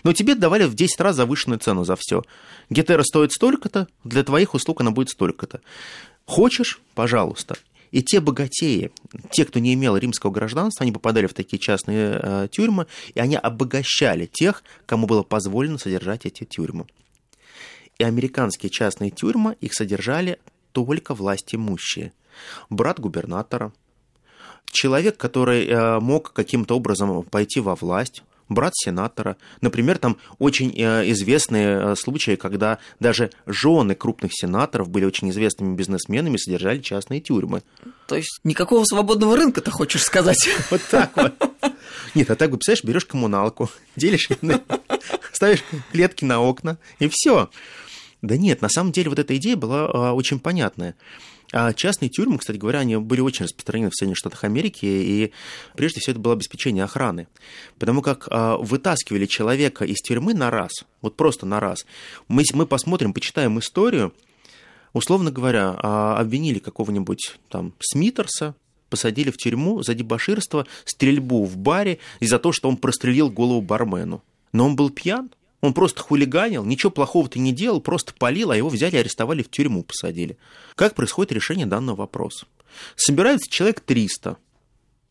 Но 0.02 0.12
тебе 0.12 0.34
давали 0.34 0.64
в 0.64 0.74
10 0.74 1.00
раз 1.00 1.14
завышенную 1.14 1.60
цену 1.60 1.84
за 1.84 1.94
все. 1.96 2.22
Гетера 2.70 3.02
стоит 3.02 3.32
столько-то, 3.32 3.86
для 4.02 4.24
твоих 4.24 4.54
услуг 4.54 4.80
она 4.80 4.90
будет 4.90 5.10
столько-то. 5.10 5.60
Хочешь? 6.26 6.80
Пожалуйста. 6.94 7.56
И 7.90 8.02
те 8.02 8.20
богатеи, 8.20 8.90
те, 9.30 9.44
кто 9.44 9.58
не 9.58 9.74
имел 9.74 9.96
римского 9.96 10.30
гражданства, 10.30 10.82
они 10.82 10.92
попадали 10.92 11.26
в 11.26 11.34
такие 11.34 11.58
частные 11.58 12.18
э, 12.22 12.48
тюрьмы, 12.50 12.86
и 13.14 13.20
они 13.20 13.36
обогащали 13.36 14.24
тех, 14.24 14.64
кому 14.86 15.06
было 15.06 15.22
позволено 15.22 15.76
содержать 15.76 16.24
эти 16.24 16.44
тюрьмы. 16.44 16.86
И 17.98 18.04
американские 18.04 18.70
частные 18.70 19.10
тюрьмы, 19.10 19.56
их 19.60 19.74
содержали 19.74 20.38
только 20.72 21.14
власть 21.14 21.54
имущие. 21.54 22.14
Брат 22.70 22.98
губернатора, 22.98 23.74
человек, 24.64 25.18
который 25.18 25.66
э, 25.66 26.00
мог 26.00 26.32
каким-то 26.32 26.76
образом 26.76 27.22
пойти 27.24 27.60
во 27.60 27.74
власть, 27.74 28.22
брат 28.54 28.72
сенатора. 28.74 29.36
Например, 29.60 29.98
там 29.98 30.16
очень 30.38 30.72
э, 30.76 31.10
известные 31.10 31.92
э, 31.92 31.96
случаи, 31.96 32.36
когда 32.36 32.78
даже 33.00 33.30
жены 33.46 33.94
крупных 33.94 34.32
сенаторов 34.34 34.88
были 34.88 35.04
очень 35.04 35.30
известными 35.30 35.74
бизнесменами, 35.74 36.36
содержали 36.36 36.80
частные 36.80 37.20
тюрьмы. 37.20 37.62
То 38.06 38.16
есть 38.16 38.40
никакого 38.44 38.84
свободного 38.84 39.36
рынка, 39.36 39.60
ты 39.60 39.70
хочешь 39.70 40.02
сказать? 40.02 40.48
Вот 40.70 40.80
так 40.90 41.16
вот. 41.16 41.34
Нет, 42.14 42.30
а 42.30 42.36
так 42.36 42.50
бы, 42.50 42.56
представляешь, 42.56 42.84
берешь 42.84 43.04
коммуналку, 43.04 43.70
делишь, 43.96 44.28
ставишь 45.32 45.64
клетки 45.92 46.24
на 46.24 46.40
окна, 46.40 46.78
и 46.98 47.08
все. 47.10 47.50
Да 48.22 48.36
нет, 48.36 48.62
на 48.62 48.68
самом 48.68 48.92
деле 48.92 49.10
вот 49.10 49.18
эта 49.18 49.36
идея 49.36 49.56
была 49.56 49.86
а, 49.86 50.12
очень 50.12 50.38
понятная. 50.38 50.94
А 51.52 51.74
частные 51.74 52.08
тюрьмы, 52.08 52.38
кстати 52.38 52.56
говоря, 52.56 52.80
они 52.80 52.96
были 52.96 53.20
очень 53.20 53.44
распространены 53.44 53.90
в 53.90 53.94
Соединенных 53.94 54.18
Штатах 54.18 54.44
Америки, 54.44 54.86
и 54.86 55.32
прежде 55.76 56.00
всего 56.00 56.12
это 56.12 56.20
было 56.20 56.34
обеспечение 56.34 56.84
охраны. 56.84 57.28
Потому 57.78 58.00
как 58.00 58.26
а, 58.30 58.56
вытаскивали 58.56 59.26
человека 59.26 59.84
из 59.84 59.98
тюрьмы 59.98 60.32
на 60.32 60.50
раз, 60.50 60.72
вот 61.02 61.16
просто 61.16 61.44
на 61.44 61.60
раз. 61.60 61.84
Мы, 62.26 62.42
мы 62.54 62.66
посмотрим, 62.66 63.12
почитаем 63.12 63.58
историю, 63.58 64.14
условно 64.94 65.30
говоря, 65.30 65.78
а, 65.78 66.18
обвинили 66.18 66.58
какого-нибудь 66.58 67.36
там 67.50 67.74
Смитерса, 67.80 68.54
посадили 68.88 69.30
в 69.30 69.36
тюрьму 69.36 69.82
за 69.82 69.94
дебоширство, 69.94 70.66
стрельбу 70.86 71.44
в 71.44 71.58
баре 71.58 71.98
и 72.20 72.26
за 72.26 72.38
то, 72.38 72.52
что 72.52 72.68
он 72.68 72.78
прострелил 72.78 73.30
голову 73.30 73.60
бармену. 73.60 74.22
Но 74.52 74.66
он 74.66 74.76
был 74.76 74.88
пьян, 74.88 75.30
он 75.62 75.74
просто 75.74 76.02
хулиганил, 76.02 76.64
ничего 76.64 76.90
плохого-то 76.90 77.38
не 77.38 77.52
делал, 77.52 77.80
просто 77.80 78.12
полил, 78.12 78.50
а 78.50 78.56
его 78.56 78.68
взяли, 78.68 78.96
арестовали, 78.96 79.42
в 79.42 79.50
тюрьму 79.50 79.84
посадили. 79.84 80.36
Как 80.74 80.96
происходит 80.96 81.32
решение 81.32 81.66
данного 81.66 81.96
вопроса? 81.96 82.46
Собираются 82.96 83.48
человек 83.48 83.80
300 83.80 84.36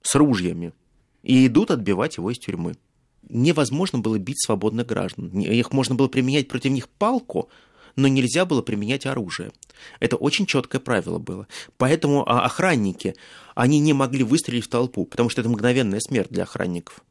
с 0.02 0.16
ружьями 0.16 0.74
и 1.24 1.48
идут 1.48 1.72
отбивать 1.72 2.18
его 2.18 2.30
из 2.30 2.38
тюрьмы. 2.38 2.76
Невозможно 3.30 4.00
было 4.00 4.20
бить 4.20 4.44
свободных 4.44 4.88
граждан. 4.88 5.30
Их 5.40 5.72
можно 5.72 5.96
было 5.96 6.10
применять 6.10 6.50
против 6.50 6.72
них 6.72 6.90
палку, 6.90 7.48
но 7.96 8.10
нельзя 8.10 8.44
было 8.44 8.62
применять 8.62 9.06
оружие. 9.06 9.52
Это 10.02 10.18
очень 10.18 10.48
четкое 10.48 10.82
правило 10.82 11.18
было. 11.18 11.48
Поэтому 11.78 12.28
а, 12.30 12.44
охранники, 12.44 13.16
они 13.56 13.80
не 13.80 13.94
могли 13.94 14.26
выстрелить 14.26 14.66
в 14.66 14.70
толпу, 14.70 15.06
потому 15.06 15.30
что 15.30 15.40
это 15.40 15.50
мгновенная 15.50 16.02
смерть 16.02 16.30
для 16.30 16.44
охранников. 16.44 17.02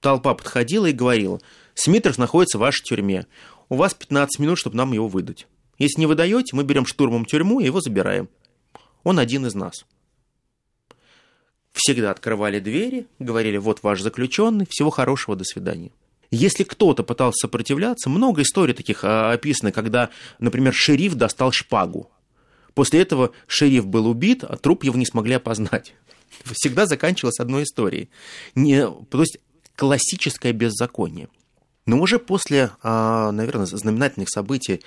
Толпа 0.00 0.34
подходила 0.34 0.86
и 0.86 0.92
говорила– 0.92 1.40
Смитерс 1.74 2.18
находится 2.18 2.58
в 2.58 2.60
вашей 2.60 2.82
тюрьме. 2.82 3.26
У 3.68 3.76
вас 3.76 3.94
15 3.94 4.38
минут, 4.40 4.58
чтобы 4.58 4.76
нам 4.76 4.92
его 4.92 5.08
выдать. 5.08 5.46
Если 5.78 6.00
не 6.00 6.06
выдаете, 6.06 6.54
мы 6.54 6.64
берем 6.64 6.86
штурмом 6.86 7.24
тюрьму 7.24 7.60
и 7.60 7.64
его 7.64 7.80
забираем. 7.80 8.28
Он 9.02 9.18
один 9.18 9.46
из 9.46 9.54
нас. 9.54 9.84
Всегда 11.72 12.10
открывали 12.10 12.60
двери, 12.60 13.06
говорили, 13.18 13.56
вот 13.56 13.82
ваш 13.82 14.02
заключенный, 14.02 14.66
всего 14.68 14.90
хорошего, 14.90 15.36
до 15.36 15.44
свидания. 15.44 15.90
Если 16.30 16.64
кто-то 16.64 17.02
пытался 17.02 17.46
сопротивляться, 17.46 18.08
много 18.08 18.42
историй 18.42 18.74
таких 18.74 19.04
а, 19.04 19.32
описано, 19.32 19.72
когда, 19.72 20.10
например, 20.38 20.72
шериф 20.74 21.14
достал 21.14 21.52
шпагу. 21.52 22.10
После 22.74 23.02
этого 23.02 23.32
шериф 23.46 23.86
был 23.86 24.06
убит, 24.06 24.44
а 24.44 24.56
труп 24.56 24.84
его 24.84 24.96
не 24.96 25.04
смогли 25.04 25.34
опознать. 25.34 25.94
Всегда 26.44 26.86
заканчивалось 26.86 27.38
одной 27.38 27.64
историей. 27.64 28.08
Не, 28.54 28.88
то 28.88 29.20
есть 29.20 29.38
классическое 29.76 30.52
беззаконие. 30.52 31.28
Но 31.86 32.00
уже 32.00 32.18
после, 32.18 32.70
а, 32.82 33.32
наверное, 33.32 33.66
знаменательных 33.66 34.28
событий 34.28 34.82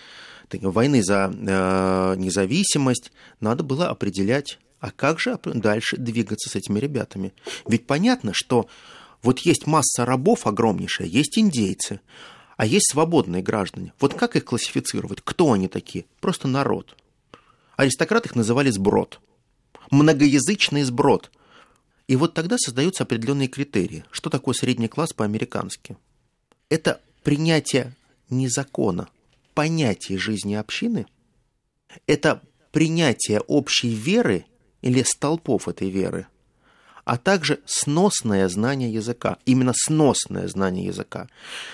войны 0.51 1.03
за 1.03 1.31
э, 1.33 2.15
независимость 2.17 3.11
надо 3.39 3.63
было 3.63 3.89
определять, 3.89 4.59
а 4.79 4.91
как 4.91 5.19
же 5.19 5.37
дальше 5.43 5.97
двигаться 5.97 6.49
с 6.49 6.55
этими 6.55 6.79
ребятами. 6.79 7.33
Ведь 7.67 7.87
понятно, 7.87 8.31
что 8.33 8.67
вот 9.21 9.39
есть 9.39 9.65
масса 9.67 10.05
рабов 10.05 10.45
огромнейшая, 10.45 11.07
есть 11.07 11.37
индейцы, 11.39 11.99
а 12.57 12.65
есть 12.65 12.91
свободные 12.91 13.41
граждане. 13.41 13.93
Вот 13.99 14.13
как 14.13 14.35
их 14.35 14.45
классифицировать? 14.45 15.21
Кто 15.23 15.51
они 15.51 15.67
такие? 15.67 16.05
Просто 16.21 16.47
народ. 16.47 16.95
Аристократы 17.75 18.29
их 18.29 18.35
называли 18.35 18.69
сброд. 18.69 19.19
Многоязычный 19.91 20.83
сброд. 20.83 21.31
И 22.07 22.15
вот 22.15 22.33
тогда 22.33 22.57
создаются 22.57 23.03
определенные 23.03 23.47
критерии. 23.47 24.05
Что 24.11 24.29
такое 24.29 24.53
средний 24.53 24.87
класс 24.87 25.11
по-американски? 25.11 25.97
Это 26.69 27.01
принятие 27.23 27.93
не 28.29 28.47
закона, 28.47 29.09
понятия 29.53 30.17
жизни 30.17 30.55
общины, 30.55 31.05
это 32.07 32.41
принятие 32.71 33.39
общей 33.41 33.89
веры 33.89 34.45
или 34.81 35.03
столпов 35.03 35.67
этой 35.67 35.89
веры, 35.89 36.27
а 37.03 37.17
также 37.17 37.59
сносное 37.65 38.49
знание 38.49 38.91
языка. 38.91 39.37
Именно 39.45 39.73
сносное 39.75 40.47
знание 40.47 40.85
языка. 40.87 41.29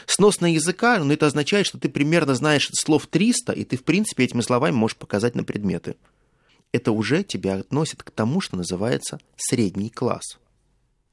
Сносное 0.06 0.52
языка, 0.52 1.00
ну, 1.00 1.14
это 1.14 1.28
означает, 1.28 1.66
что 1.66 1.80
ты 1.80 1.90
примерно 1.90 2.36
знаешь 2.36 2.70
слов 2.74 3.08
300, 3.08 3.54
и 3.54 3.64
ты, 3.64 3.78
в 3.78 3.84
принципе, 3.84 4.26
этими 4.26 4.42
словами 4.42 4.76
можешь 4.76 4.98
показать 4.98 5.36
на 5.36 5.44
предметы. 5.44 5.96
Это 6.74 6.92
уже 6.92 7.24
тебя 7.24 7.56
относит 7.56 8.04
к 8.04 8.12
тому, 8.12 8.42
что 8.42 8.58
называется 8.58 9.20
средний 9.38 9.90
класс– 9.90 10.38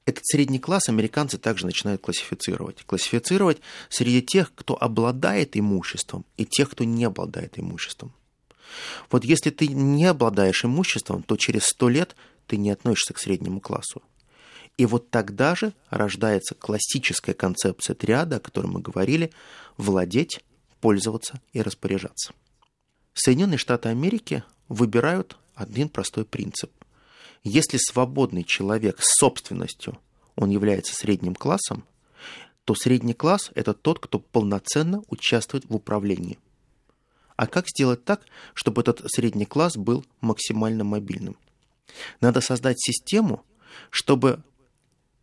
этот 0.09 0.25
средний 0.25 0.59
класс 0.59 0.89
американцы 0.89 1.37
также 1.37 1.67
начинают 1.67 2.01
классифицировать. 2.01 2.83
Классифицировать 2.87 3.59
среди 3.91 4.23
тех, 4.23 4.55
кто 4.55 4.83
обладает 4.83 5.55
имуществом, 5.55 6.25
и 6.39 6.47
тех, 6.47 6.71
кто 6.71 6.85
не 6.85 7.05
обладает 7.05 7.59
имуществом. 7.59 8.15
Вот 9.11 9.27
если 9.27 9.51
ты 9.51 9.69
не 9.69 10.07
обладаешь 10.07 10.65
имуществом, 10.65 11.23
то 11.23 11.37
через 11.37 11.65
сто 11.65 11.91
лет 11.91 12.17
ты 12.47 12.57
не 12.57 12.71
относишься 12.71 13.13
к 13.13 13.19
среднему 13.19 13.61
классу. 13.61 14.03
И 14.79 14.87
вот 14.87 15.11
тогда 15.11 15.55
же 15.55 15.75
рождается 15.91 16.55
классическая 16.55 17.35
концепция 17.35 17.93
триада, 17.93 18.37
о 18.37 18.41
которой 18.41 18.69
мы 18.69 18.81
говорили, 18.81 19.31
владеть, 19.77 20.41
пользоваться 20.81 21.43
и 21.53 21.61
распоряжаться. 21.61 22.33
Соединенные 23.13 23.59
Штаты 23.59 23.91
Америки 23.91 24.43
выбирают 24.69 25.37
один 25.55 25.91
простой 25.91 26.25
принцип. 26.25 26.71
Если 27.45 27.79
свободный 27.79 28.45
человек 28.45 29.01
с 29.01 29.19
собственностью, 29.19 29.99
он 30.37 30.51
является 30.51 30.95
средним 30.95 31.35
классом, 31.35 31.85
то 32.65 32.75
средний 32.75 33.15
класс– 33.15 33.51
это 33.55 33.73
тот, 33.73 33.99
кто 33.99 34.19
полноценно 34.19 35.03
участвует 35.09 35.65
в 35.69 35.75
управлении. 35.75 36.39
А 37.37 37.47
как 37.47 37.69
сделать 37.69 38.05
так, 38.05 38.23
чтобы 38.53 38.83
этот 38.83 39.03
средний 39.07 39.47
класс 39.47 39.77
был 39.77 40.05
максимально 40.21 40.85
мобильным? 40.85 41.37
Надо 42.21 42.41
создать 42.41 42.81
систему, 42.81 43.45
чтобы 43.91 44.43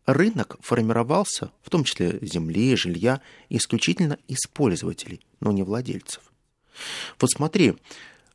рынок 0.06 0.56
формировался, 0.60 1.50
в 1.62 1.70
том 1.70 1.84
числе 1.84 2.18
земли, 2.22 2.74
жилья, 2.76 3.20
исключительно 3.48 4.18
из 4.28 4.46
пользователей, 4.46 5.20
но 5.40 5.52
не 5.52 5.62
владельцев. 5.62 6.32
Вот 7.20 7.30
смотри, 7.30 7.76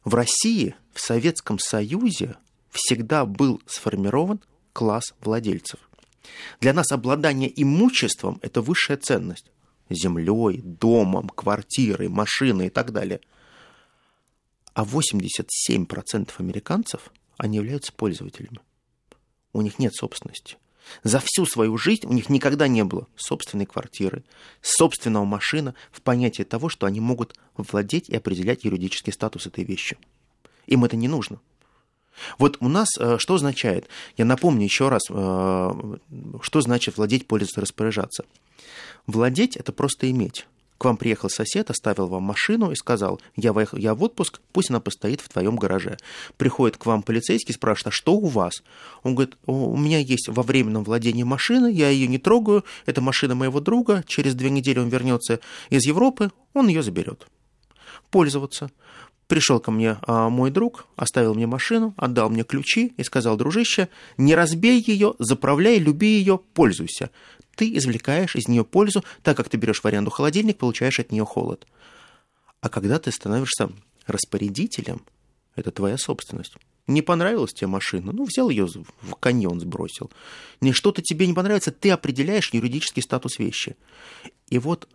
в 0.04 0.16
России, 0.16 0.76
в 0.94 1.00
Советском 1.00 1.60
Союзе 1.60 2.36
всегда 2.72 3.26
был 3.26 3.62
сформирован 3.68 4.40
класс 4.74 5.14
владельцев. 5.22 5.80
Для 6.60 6.74
нас 6.74 6.92
обладание 6.92 7.52
имуществом– 7.62 8.40
это 8.42 8.62
высшая 8.62 8.98
ценность. 8.98 9.52
Землей, 9.90 10.62
домом, 10.62 11.28
квартирой, 11.30 12.08
машиной 12.08 12.68
и 12.68 12.70
так 12.70 12.92
далее. 12.92 13.20
А 14.74 14.86
87% 14.86 16.32
американцев, 16.38 17.12
они 17.38 17.58
являются 17.58 17.92
пользователями. 17.92 18.60
У 19.52 19.62
них 19.62 19.80
нет 19.80 19.94
собственности. 19.94 20.58
За 21.04 21.20
всю 21.20 21.46
свою 21.46 21.78
жизнь 21.78 22.06
у 22.06 22.14
них 22.14 22.30
никогда 22.30 22.68
не 22.68 22.84
было 22.84 23.08
собственной 23.16 23.66
квартиры, 23.66 24.24
собственного 24.62 25.26
машина 25.26 25.76
в 25.92 26.02
понятии 26.02 26.44
того, 26.44 26.70
что 26.70 26.86
они 26.86 27.02
могут 27.02 27.36
владеть 27.58 28.10
и 28.10 28.16
определять 28.16 28.64
юридический 28.64 29.12
статус 29.12 29.46
этой 29.46 29.66
вещи. 29.66 29.98
Им 30.68 30.86
это 30.86 30.96
не 30.96 31.10
нужно– 31.10 31.42
Вот 32.38 32.58
у 32.60 32.68
нас 32.68 32.90
э, 33.00 33.18
что 33.20 33.36
означает? 33.36 33.88
Я 34.18 34.26
напомню 34.26 34.64
еще 34.64 34.90
раз, 34.90 35.04
э, 35.10 35.72
что 36.42 36.62
значит 36.62 36.98
владеть, 36.98 37.28
пользоваться, 37.28 37.62
распоряжаться. 37.62 38.26
Владеть– 39.08 39.56
это 39.58 39.72
просто 39.72 40.10
иметь. 40.12 40.46
К 40.78 40.86
вам 40.86 40.98
приехал 40.98 41.30
сосед, 41.30 41.70
оставил 41.70 42.08
вам 42.08 42.24
машину 42.24 42.72
и 42.72 42.76
сказал, 42.76 43.22
я, 43.36 43.54
в, 43.54 43.78
я 43.78 43.94
в 43.94 44.02
отпуск, 44.02 44.42
пусть 44.52 44.72
она 44.72 44.80
постоит 44.80 45.22
в 45.22 45.30
твоем 45.30 45.56
гараже. 45.56 45.98
Приходит 46.38 46.78
к 46.78 46.88
вам 46.88 47.04
полицейский, 47.04 47.54
спрашивает, 47.54 47.90
а 47.90 47.92
что 47.92 48.14
у 48.14 48.26
вас? 48.26 48.64
Он 49.04 49.14
говорит, 49.14 49.38
у 49.46 49.78
меня 49.78 50.00
есть 50.00 50.28
во 50.28 50.42
временном 50.42 50.84
владении 50.84 51.22
машины, 51.22 51.72
я 51.72 51.90
ее 51.90 52.08
не 52.08 52.18
трогаю, 52.18 52.66
это 52.88 53.00
машина 53.00 53.36
моего 53.36 53.60
друга, 53.60 54.04
через 54.08 54.34
две 54.34 54.50
недели 54.50 54.80
он 54.80 54.90
вернется 54.90 55.40
из 55.70 55.86
Европы, 55.86 56.32
он 56.56 56.68
ее 56.68 56.82
заберет. 56.82 57.28
Пользоваться. 58.10 58.72
Пришел 59.32 59.62
ко 59.62 59.72
мне 59.72 59.98
а, 60.02 60.28
мой 60.28 60.52
друг, 60.52 60.88
оставил 60.98 61.36
мне 61.36 61.48
машину, 61.48 61.94
отдал 61.96 62.30
мне 62.30 62.44
ключи 62.44 62.94
и 62.98 63.04
сказал, 63.04 63.38
дружище, 63.38 63.88
не 64.18 64.36
разбей 64.36 64.84
ее, 64.86 65.14
заправляй, 65.20 65.80
люби 65.80 66.18
ее, 66.18 66.38
пользуйся 66.54 67.12
ты 67.56 67.78
извлекаешь 67.78 68.36
из 68.36 68.50
нее 68.50 68.66
пользу, 68.66 69.06
так 69.24 69.38
как 69.38 69.48
ты 69.48 69.56
берешь 69.56 69.82
в 69.82 69.86
аренду 69.86 70.10
холодильник, 70.12 70.58
получаешь 70.58 71.00
от 71.00 71.12
нее 71.14 71.26
холод. 71.26 71.66
А 72.60 72.68
когда 72.68 73.00
ты 73.00 73.12
становишься 73.12 73.70
распорядителем, 74.08 75.02
это 75.56 75.72
твоя 75.72 75.98
собственность. 75.98 76.56
Не 76.88 77.02
понравилась 77.02 77.54
тебе 77.54 77.68
машина, 77.68 78.12
ну, 78.12 78.26
взял 78.26 78.50
ее 78.50 78.66
в 78.66 79.16
каньон 79.16 79.62
сбросил. 79.62 80.12
Не 80.60 80.74
что-то 80.74 81.02
тебе 81.02 81.26
не 81.26 81.34
понравится, 81.34 81.72
ты 81.72 81.92
определяешь 81.92 82.52
юридический 82.52 83.02
статус 83.02 83.40
вещи. 83.40 83.78
И 84.50 84.58
вот 84.58 84.90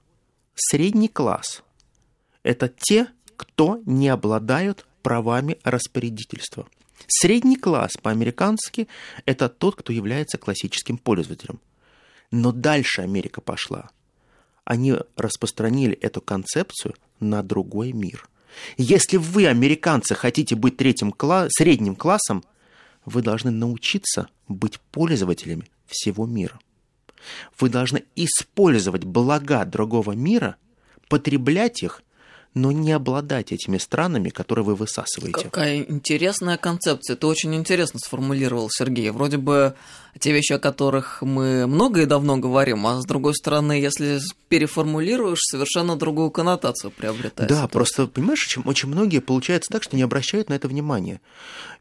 средний 0.54 1.08
класс– 1.08 1.62
это 2.42 2.68
те, 2.68 3.06
кто 3.36 3.80
не 3.86 4.08
обладают 4.08 4.86
правами 5.02 5.58
распорядительства. 5.62 6.66
Средний 7.06 7.56
класс 7.56 7.92
по-американски– 8.00 8.88
это 9.26 9.48
тот, 9.48 9.76
кто 9.76 9.92
является 9.92 10.38
классическим 10.38 10.98
пользователем– 10.98 11.60
но 12.30 12.52
дальше 12.52 13.02
Америка 13.02 13.40
пошла. 13.40 13.90
Они 14.64 14.94
распространили 15.16 15.94
эту 15.96 16.20
концепцию 16.20 16.94
на 17.20 17.42
другой 17.42 17.92
мир. 17.92 18.28
Если 18.76 19.16
вы, 19.16 19.46
американцы, 19.46 20.14
хотите 20.14 20.56
быть 20.56 20.76
третьим 20.76 21.12
класс, 21.12 21.50
средним 21.56 21.94
классом, 21.94 22.44
вы 23.04 23.22
должны 23.22 23.50
научиться 23.50 24.28
быть 24.48 24.80
пользователями 24.80 25.68
всего 25.86 26.26
мира. 26.26 26.58
Вы 27.58 27.68
должны 27.68 28.04
использовать 28.16 29.04
блага 29.04 29.64
другого 29.64 30.12
мира, 30.12 30.56
потреблять 31.08 31.82
их 31.82 32.02
но 32.56 32.72
не 32.72 32.92
обладать 32.92 33.52
этими 33.52 33.76
странами, 33.76 34.30
которые 34.30 34.64
вы 34.64 34.74
высасываете. 34.76 35.44
Какая 35.44 35.82
интересная 35.82 36.56
концепция. 36.56 37.14
Ты 37.14 37.26
очень 37.26 37.54
интересно 37.54 38.00
сформулировал, 38.00 38.70
Сергей. 38.70 39.10
Вроде 39.10 39.36
бы 39.36 39.74
те 40.18 40.32
вещи, 40.32 40.54
о 40.54 40.58
которых 40.58 41.20
мы 41.20 41.66
много 41.66 42.00
и 42.00 42.06
давно 42.06 42.38
говорим, 42.38 42.86
а 42.86 43.02
с 43.02 43.04
другой 43.04 43.34
стороны, 43.34 43.72
если 43.72 44.20
переформулируешь, 44.48 45.40
совершенно 45.42 45.96
другую 45.96 46.30
коннотацию 46.30 46.90
приобретает. 46.90 47.50
Да, 47.50 47.68
просто, 47.68 48.06
понимаешь, 48.06 48.46
очень, 48.46 48.62
очень 48.62 48.88
многие 48.88 49.18
получается 49.18 49.70
так, 49.70 49.82
что 49.82 49.94
не 49.94 50.02
обращают 50.02 50.48
на 50.48 50.54
это 50.54 50.66
внимания. 50.66 51.20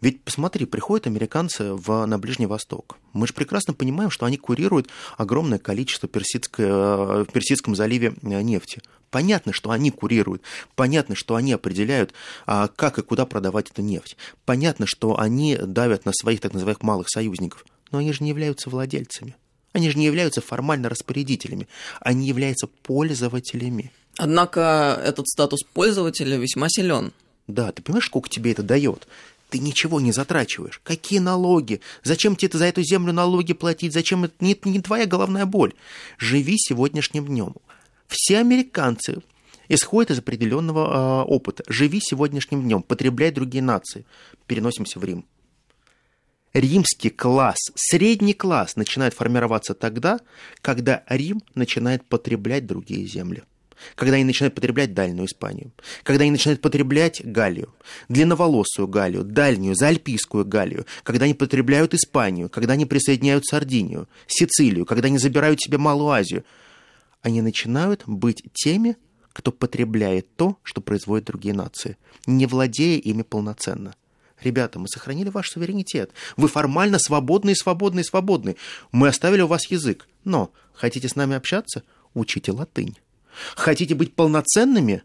Ведь, 0.01 0.21
посмотри, 0.23 0.65
приходят 0.65 1.07
американцы 1.07 1.71
в, 1.71 2.05
на 2.05 2.19
Ближний 2.19 2.47
Восток. 2.47 2.97
Мы 3.13 3.27
же 3.27 3.33
прекрасно 3.33 3.73
понимаем, 3.73 4.09
что 4.11 4.25
они 4.25 4.35
курируют 4.35 4.89
огромное 5.17 5.57
количество 5.57 6.09
персидской, 6.09 6.65
в 6.65 7.27
Персидском 7.31 7.77
заливе 7.77 8.13
э, 8.21 8.41
нефти. 8.41 8.81
Понятно, 9.15 9.53
что 9.53 9.71
они 9.71 9.91
курируют, 9.91 10.41
понятно, 10.75 11.15
что 11.15 11.35
они 11.35 11.53
определяют, 11.53 12.13
а, 12.45 12.67
как 12.67 12.99
и 12.99 13.01
куда 13.01 13.25
продавать 13.25 13.71
эту 13.71 13.81
нефть. 13.81 14.17
Понятно, 14.43 14.85
что 14.85 15.17
они 15.17 15.55
давят 15.55 16.03
на 16.03 16.11
своих 16.11 16.41
так 16.41 16.51
называемых 16.51 16.83
малых 16.83 17.09
союзников, 17.09 17.65
но 17.91 17.99
они 17.99 18.11
же 18.11 18.25
не 18.25 18.29
являются 18.31 18.69
владельцами. 18.69 19.37
Они 19.71 19.89
же 19.89 19.97
не 19.97 20.05
являются 20.05 20.41
формально 20.41 20.89
распорядителями, 20.89 21.69
они 22.01 22.27
являются 22.27 22.67
пользователями. 22.67 23.93
Однако 24.17 25.01
этот 25.01 25.29
статус 25.29 25.63
пользователя 25.63 26.35
весьма 26.35 26.67
силен. 26.67 27.13
Да, 27.47 27.71
ты 27.71 27.81
понимаешь, 27.83 28.07
сколько 28.07 28.27
тебе 28.27 28.51
это 28.51 28.63
дает? 28.63 29.07
Ты 29.49 29.59
ничего 29.59 30.01
не 30.01 30.11
затрачиваешь. 30.11 30.81
Какие 30.83 31.19
налоги? 31.19 31.79
Зачем 32.03 32.35
тебе 32.35 32.59
за 32.59 32.65
эту 32.65 32.83
землю 32.83 33.13
налоги 33.13 33.53
платить? 33.53 33.93
Зачем 33.93 34.25
это 34.25 34.33
не, 34.41 34.59
не 34.65 34.81
твоя 34.81 35.05
головная 35.05 35.45
боль? 35.45 35.73
Живи 36.17 36.55
сегодняшним 36.57 37.27
днем. 37.27 37.55
Все 38.07 38.39
американцы 38.39 39.21
исходят 39.67 40.11
из 40.11 40.19
определенного 40.19 41.23
э, 41.23 41.25
опыта. 41.25 41.63
Живи 41.67 41.99
сегодняшним 42.01 42.63
днем, 42.63 42.83
потребляй 42.83 43.31
другие 43.31 43.63
нации. 43.63 44.05
Переносимся 44.47 44.99
в 44.99 45.03
Рим. 45.03 45.25
Римский 46.53 47.09
класс, 47.09 47.57
средний 47.75 48.33
класс 48.33 48.77
начинает 48.77 49.13
формироваться 49.13 49.73
тогда, 49.73 50.19
когда 50.61 51.03
Рим 51.09 51.41
начинает 51.53 52.07
потреблять 52.07 52.65
другие 52.65 53.05
земли. 53.05 53.43
Когда 53.95 54.15
они 54.15 54.23
начинают 54.23 54.55
потреблять 54.55 54.93
дальнюю 54.93 55.25
Испанию, 55.25 55.73
когда 56.03 56.21
они 56.21 56.31
начинают 56.31 56.61
потреблять 56.61 57.21
Галлию, 57.25 57.73
длинноволосую 58.07 58.87
Галлию, 58.87 59.25
дальнюю, 59.25 59.75
заальпийскую 59.75 60.45
Галлию, 60.45 60.85
когда 61.03 61.25
они 61.25 61.33
потребляют 61.33 61.93
Испанию, 61.93 62.47
когда 62.49 62.73
они 62.73 62.85
присоединяют 62.85 63.45
Сардинию, 63.45 64.07
Сицилию, 64.27 64.85
когда 64.85 65.07
они 65.07 65.17
забирают 65.17 65.59
себе 65.59 65.77
Малую 65.77 66.11
Азию– 66.11 66.45
они 67.25 67.41
начинают 67.41 68.03
быть 68.05 68.43
теми, 68.53 68.97
кто 69.33 69.51
потребляет 69.51 70.35
то, 70.35 70.59
что 70.61 70.79
производят 70.79 71.25
другие 71.25 71.55
нации, 71.55 71.97
не 72.27 72.45
владея 72.45 72.99
ими 72.99 73.23
полноценно. 73.23 73.95
Ребята, 74.43 74.77
мы 74.77 74.87
сохранили 74.87 75.29
ваш 75.29 75.49
суверенитет. 75.49 76.11
Вы 76.37 76.47
формально 76.47 76.99
свободны 76.99 77.55
свободны 77.55 78.03
свободны. 78.03 78.57
Мы 78.91 79.07
оставили 79.07 79.41
у 79.41 79.47
вас 79.47 79.71
язык. 79.71 80.07
Но 80.23 80.51
хотите 80.73 81.09
с 81.09 81.15
нами 81.15 81.35
общаться? 81.35 81.81
Учите 82.13 82.51
латынь. 82.51 82.95
Хотите 83.55 83.95
быть 83.95 84.13
полноценными? 84.13 85.01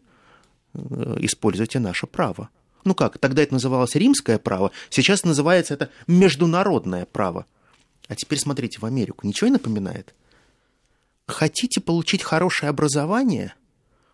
Э, 0.75 1.17
используйте 1.21 1.79
наше 1.79 2.07
право. 2.07 2.51
Ну 2.85 2.95
как, 2.95 3.17
тогда 3.17 3.43
это 3.43 3.55
называлось 3.55 3.95
римское 3.95 4.39
право, 4.39 4.73
сейчас 4.91 5.25
называется 5.25 5.73
это 5.73 5.89
международное 6.07 7.07
право. 7.07 7.47
А 8.09 8.15
теперь 8.15 8.39
смотрите 8.39 8.79
в 8.79 8.85
Америку. 8.85 9.27
Ничего 9.27 9.49
не 9.49 9.55
напоминает? 9.55 10.15
Хотите 11.31 11.81
получить 11.81 12.23
хорошее 12.23 12.71
образование? 12.71 13.55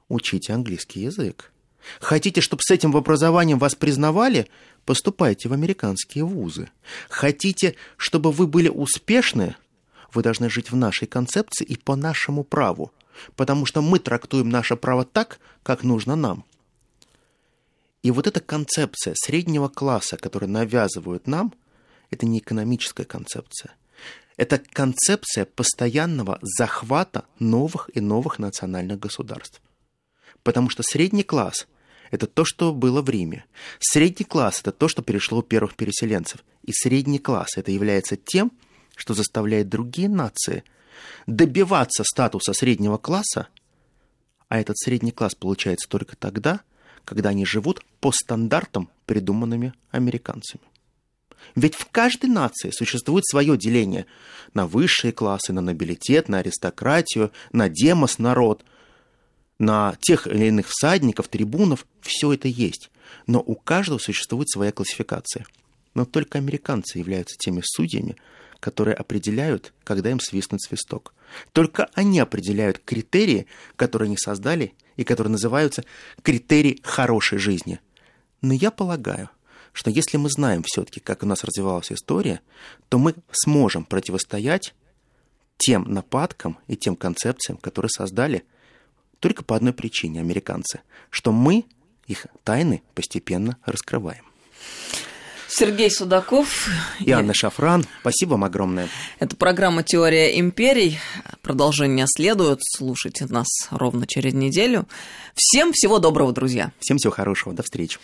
Учите 0.08 0.52
английский 0.52 1.00
язык. 1.00 1.52
Хотите, 2.00 2.40
чтобы 2.40 2.62
с 2.62 2.70
этим 2.70 2.96
образованием 2.96 3.58
вас 3.58 3.74
признавали? 3.74 4.48
Поступайте 4.84 5.48
в 5.48 5.52
американские 5.52 6.24
вузы. 6.24 6.68
Хотите, 7.08 7.74
чтобы 7.96 8.32
вы 8.32 8.46
были 8.46 8.68
успешны? 8.68 9.56
Вы 10.12 10.22
должны 10.22 10.50
жить 10.50 10.70
в 10.70 10.76
нашей 10.76 11.06
концепции 11.06 11.64
и 11.64 11.76
по 11.76 11.96
нашему 11.96 12.44
праву, 12.44 12.92
потому 13.34 13.66
что 13.66 13.82
мы 13.82 13.98
трактуем 13.98 14.48
наше 14.48 14.76
право 14.76 15.04
так, 15.04 15.38
как 15.62 15.82
нужно 15.82 16.16
нам. 16.16 16.44
И 18.02 18.10
вот 18.10 18.26
эта 18.26 18.40
концепция 18.40 19.14
среднего 19.16 19.68
класса, 19.68 20.16
которую 20.16 20.50
навязывают 20.50 21.26
нам, 21.26 21.52
это 22.10 22.26
не 22.26 22.38
экономическая 22.38 23.04
концепция– 23.04 23.74
это 24.36 24.58
концепция 24.58 25.44
постоянного 25.44 26.38
захвата 26.42 27.24
новых 27.38 27.90
и 27.94 28.00
новых 28.00 28.38
национальных 28.38 28.98
государств. 28.98 29.60
Потому 30.42 30.68
что 30.68 30.82
средний 30.82 31.22
класс– 31.22 31.66
это 32.10 32.26
то, 32.26 32.44
что 32.44 32.72
было 32.72 33.02
в 33.02 33.08
Риме. 33.08 33.44
Средний 33.80 34.24
класс– 34.24 34.60
это 34.60 34.72
то, 34.72 34.88
что 34.88 35.02
перешло 35.02 35.38
у 35.38 35.42
первых 35.42 35.74
переселенцев. 35.74 36.44
И 36.62 36.72
средний 36.72 37.18
класс– 37.18 37.50
это 37.56 37.70
является 37.70 38.16
тем, 38.16 38.52
что 38.94 39.14
заставляет 39.14 39.68
другие 39.68 40.08
нации 40.08 40.64
добиваться 41.26 42.04
статуса 42.04 42.52
среднего 42.52 42.98
класса, 42.98 43.48
а 44.48 44.60
этот 44.60 44.78
средний 44.78 45.12
класс 45.12 45.34
получается 45.34 45.88
только 45.88 46.16
тогда, 46.16 46.60
когда 47.04 47.30
они 47.30 47.44
живут 47.44 47.84
по 48.00 48.12
стандартам, 48.12 48.90
придуманными 49.06 49.74
американцами. 49.90 50.62
Ведь 51.54 51.74
в 51.74 51.86
каждой 51.90 52.30
нации 52.30 52.70
существует 52.70 53.24
свое 53.26 53.56
деление 53.56 54.06
на 54.54 54.66
высшие 54.66 55.12
классы, 55.12 55.52
на 55.52 55.60
нобилитет, 55.60 56.28
на 56.28 56.38
аристократию, 56.38 57.32
на 57.52 57.68
демос, 57.68 58.18
народ, 58.18 58.64
на 59.58 59.96
тех 60.00 60.26
или 60.26 60.46
иных 60.46 60.66
всадников, 60.68 61.28
трибунов. 61.28 61.86
Все 62.00 62.32
это 62.32 62.48
есть. 62.48 62.90
Но 63.26 63.40
у 63.40 63.54
каждого 63.54 63.98
существует 63.98 64.48
своя 64.50 64.72
классификация. 64.72 65.46
Но 65.94 66.04
только 66.04 66.38
американцы 66.38 66.98
являются 66.98 67.36
теми 67.38 67.62
судьями, 67.64 68.16
которые 68.60 68.94
определяют, 68.94 69.72
когда 69.84 70.10
им 70.10 70.20
свистнуть 70.20 70.62
свисток. 70.62 71.14
Только 71.52 71.88
они 71.94 72.20
определяют 72.20 72.80
критерии, 72.84 73.46
которые 73.76 74.08
они 74.08 74.16
создали 74.18 74.74
и 74.96 75.04
которые 75.04 75.32
называются 75.32 75.84
критерии 76.22 76.80
хорошей 76.82 77.38
жизни. 77.38 77.80
Но 78.42 78.52
я 78.52 78.70
полагаю, 78.70 79.30
что 79.76 79.90
если 79.90 80.16
мы 80.16 80.30
знаем 80.30 80.62
все-таки, 80.66 81.00
как 81.00 81.22
у 81.22 81.26
нас 81.26 81.44
развивалась 81.44 81.92
история, 81.92 82.40
то 82.88 82.98
мы 82.98 83.14
сможем 83.30 83.84
противостоять 83.84 84.74
тем 85.58 85.82
нападкам 85.92 86.58
и 86.66 86.76
тем 86.76 86.96
концепциям, 86.96 87.58
которые 87.58 87.90
создали 87.90 88.44
только 89.20 89.44
по 89.44 89.54
одной 89.54 89.74
причине 89.74 90.20
американцы, 90.20 90.80
что 91.10 91.30
мы 91.30 91.66
их 92.06 92.26
тайны 92.42 92.82
постепенно 92.94 93.58
раскрываем. 93.66 94.24
Сергей 95.46 95.90
Судаков. 95.90 96.68
И 97.00 97.10
Анна 97.10 97.34
Шафран. 97.34 97.84
Спасибо 98.00 98.32
вам 98.32 98.44
огромное. 98.44 98.88
Это 99.18 99.36
программа 99.36 99.82
«Теория 99.82 100.40
империй». 100.40 100.98
Продолжение 101.42 102.06
следует. 102.08 102.60
Слушайте 102.62 103.26
нас 103.26 103.46
ровно 103.70 104.06
через 104.06 104.32
неделю. 104.32 104.88
Всем 105.34 105.72
всего 105.74 105.98
доброго, 105.98 106.32
друзья. 106.32 106.72
Всем 106.80 106.96
всего 106.96 107.12
хорошего. 107.12 107.54
До 107.54 107.62
встречи. 107.62 107.98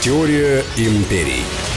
Теория 0.00 0.62
империй. 0.76 1.67